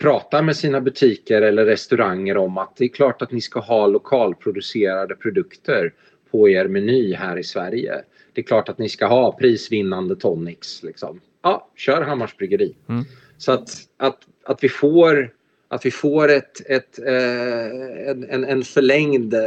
[0.02, 3.88] pratar med sina butiker eller restauranger om att det är klart att ni ska ha
[3.88, 5.94] lokalproducerade produkter
[6.32, 8.02] på er meny här i Sverige.
[8.34, 10.84] Det är klart att ni ska ha prisvinnande tonics.
[10.84, 11.20] Liksom.
[11.42, 12.76] Ja, kör Hammars bryggeri.
[12.90, 13.04] Mm.
[13.38, 15.34] Så att, att, att vi får,
[15.68, 19.40] att vi får ett, ett, eh, en, en förlängd förlängd eh,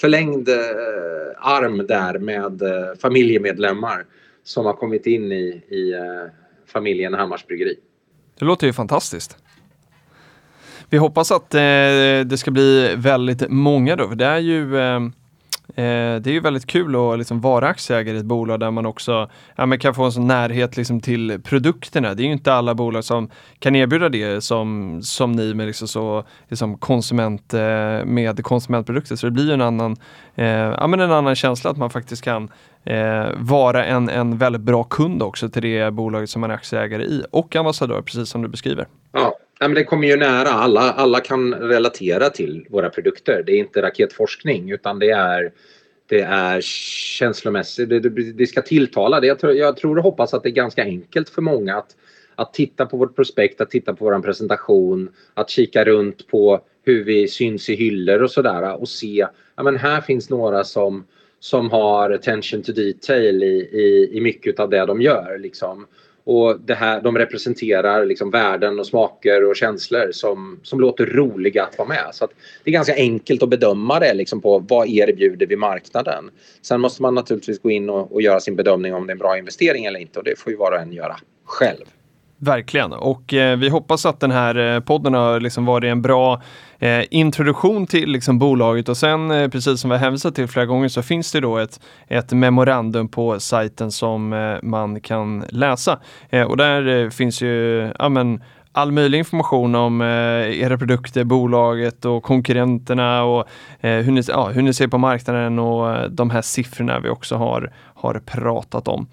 [0.00, 0.54] förlängd eh,
[1.36, 4.04] arm där med eh, familjemedlemmar
[4.44, 6.32] som har kommit in i, i eh,
[6.66, 7.76] familjen Hammars Bryggeri.
[8.38, 9.36] Det låter ju fantastiskt.
[10.90, 11.60] Vi hoppas att eh,
[12.26, 15.00] det ska bli väldigt många då, för det är ju eh,
[15.80, 18.86] Eh, det är ju väldigt kul att liksom vara aktieägare i ett bolag där man
[18.86, 22.14] också ja, man kan få en sån närhet liksom till produkterna.
[22.14, 25.88] Det är ju inte alla bolag som kan erbjuda det som, som ni med, liksom
[25.88, 29.16] så, liksom konsument, eh, med konsumentprodukter.
[29.16, 29.96] Så det blir ju en annan,
[30.34, 32.48] eh, ja, men en annan känsla att man faktiskt kan
[32.84, 37.02] eh, vara en, en väldigt bra kund också till det bolaget som man är aktieägare
[37.02, 38.86] i och ambassadör, precis som du beskriver.
[39.12, 39.34] Ja,
[39.68, 40.48] men det kommer ju nära.
[40.48, 43.42] Alla, alla kan relatera till våra produkter.
[43.46, 45.52] Det är inte raketforskning utan det är
[46.10, 49.20] det är känslomässigt, det, det, det ska tilltala.
[49.20, 51.96] Det, jag, tror, jag tror och hoppas att det är ganska enkelt för många att,
[52.34, 57.04] att titta på vårt prospekt, att titta på vår presentation, att kika runt på hur
[57.04, 61.04] vi syns i hyllor och sådär och se, ja men här finns några som,
[61.40, 65.38] som har attention to detail i, i, i mycket av det de gör.
[65.38, 65.86] Liksom.
[66.30, 71.64] Och det här, de representerar liksom värden och smaker och känslor som, som låter roliga
[71.64, 72.04] att vara med.
[72.12, 72.30] Så att
[72.64, 76.30] det är ganska enkelt att bedöma det liksom på vad erbjuder vi marknaden.
[76.62, 79.18] Sen måste man naturligtvis gå in och, och göra sin bedömning om det är en
[79.18, 81.84] bra investering eller inte och det får ju var och en göra själv.
[82.42, 86.42] Verkligen, och eh, vi hoppas att den här eh, podden har liksom varit en bra
[86.78, 90.66] eh, introduktion till liksom, bolaget och sen eh, precis som vi har hänvisat till flera
[90.66, 95.98] gånger så finns det då ett, ett memorandum på sajten som eh, man kan läsa.
[96.30, 98.40] Eh, och där eh, finns ju ja, men,
[98.72, 103.48] all möjlig information om eh, era produkter, bolaget och konkurrenterna och
[103.80, 107.08] eh, hur, ni, ja, hur ni ser på marknaden och eh, de här siffrorna vi
[107.08, 109.06] också har, har pratat om.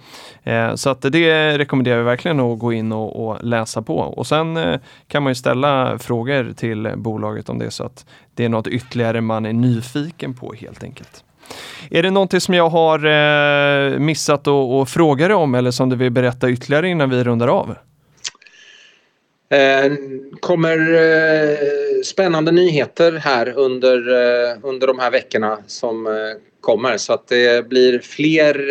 [0.43, 4.27] Eh, så att det rekommenderar vi verkligen att gå in och, och läsa på och
[4.27, 8.49] sen eh, kan man ju ställa frågor till bolaget om det så att det är
[8.49, 11.23] något ytterligare man är nyfiken på helt enkelt.
[11.91, 15.95] Är det någonting som jag har eh, missat att fråga dig om eller som du
[15.95, 17.75] vill berätta ytterligare innan vi rundar av?
[19.49, 19.91] Eh,
[20.39, 21.57] kommer eh,
[22.03, 26.13] spännande nyheter här under, eh, under de här veckorna som eh,
[26.67, 28.65] kommer så att det blir fler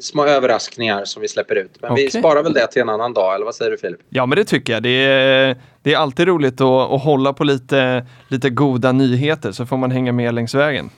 [0.00, 1.70] små överraskningar som vi släpper ut.
[1.80, 2.04] Men okay.
[2.04, 4.00] vi sparar väl det till en annan dag, eller vad säger du Filip?
[4.08, 4.82] Ja, men det tycker jag.
[4.82, 9.66] Det är, det är alltid roligt att, att hålla på lite, lite goda nyheter så
[9.66, 10.90] får man hänga med längs vägen.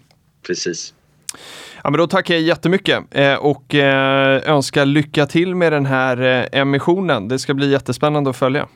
[0.47, 0.95] Precis.
[1.85, 6.23] Ja, men då tackar jag jättemycket eh, och eh, önskar lycka till med den här
[6.53, 7.29] eh, emissionen.
[7.29, 8.69] Det ska bli jättespännande att följa.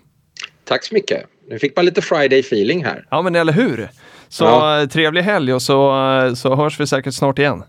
[0.64, 1.26] Tack så mycket.
[1.48, 3.06] Nu fick man lite Friday feeling här.
[3.10, 3.88] Ja, men eller hur?
[4.30, 4.86] Så ja.
[4.86, 5.92] trevlig helg och så,
[6.36, 7.62] så hörs vi säkert snart igen.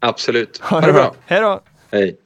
[0.00, 0.58] Absolut.
[0.62, 1.14] Ha, ha det bra.
[1.26, 1.60] Hej då.
[1.92, 2.16] Hej.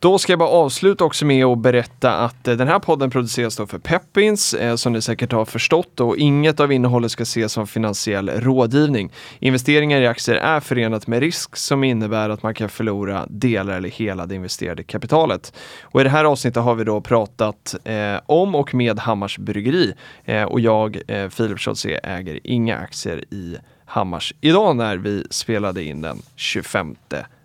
[0.00, 3.56] Då ska jag bara avsluta också med att berätta att eh, den här podden produceras
[3.56, 7.52] då för Peppins, eh, som ni säkert har förstått och inget av innehållet ska ses
[7.52, 9.12] som finansiell rådgivning.
[9.38, 13.88] Investeringar i aktier är förenat med risk som innebär att man kan förlora delar eller
[13.88, 15.52] hela det investerade kapitalet.
[15.82, 19.94] Och i det här avsnittet har vi då pratat eh, om och med Hammars Bryggeri
[20.24, 25.84] eh, och jag, eh, Filip Scholtze, äger inga aktier i Hammars idag när vi spelade
[25.84, 26.96] in den 25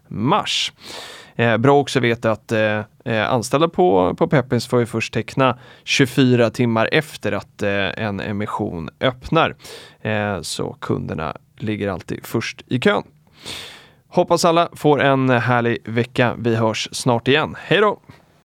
[0.08, 0.72] mars.
[1.36, 5.13] Eh, bra också att veta att eh, eh, anställda på, på Peppins får ju först
[5.13, 9.55] teckna 24 timmar efter att eh, en emission öppnar.
[10.01, 13.03] Eh, så kunderna ligger alltid först i kön.
[14.07, 16.36] Hoppas alla får en härlig vecka.
[16.38, 17.55] Vi hörs snart igen.
[17.59, 17.99] Hej då!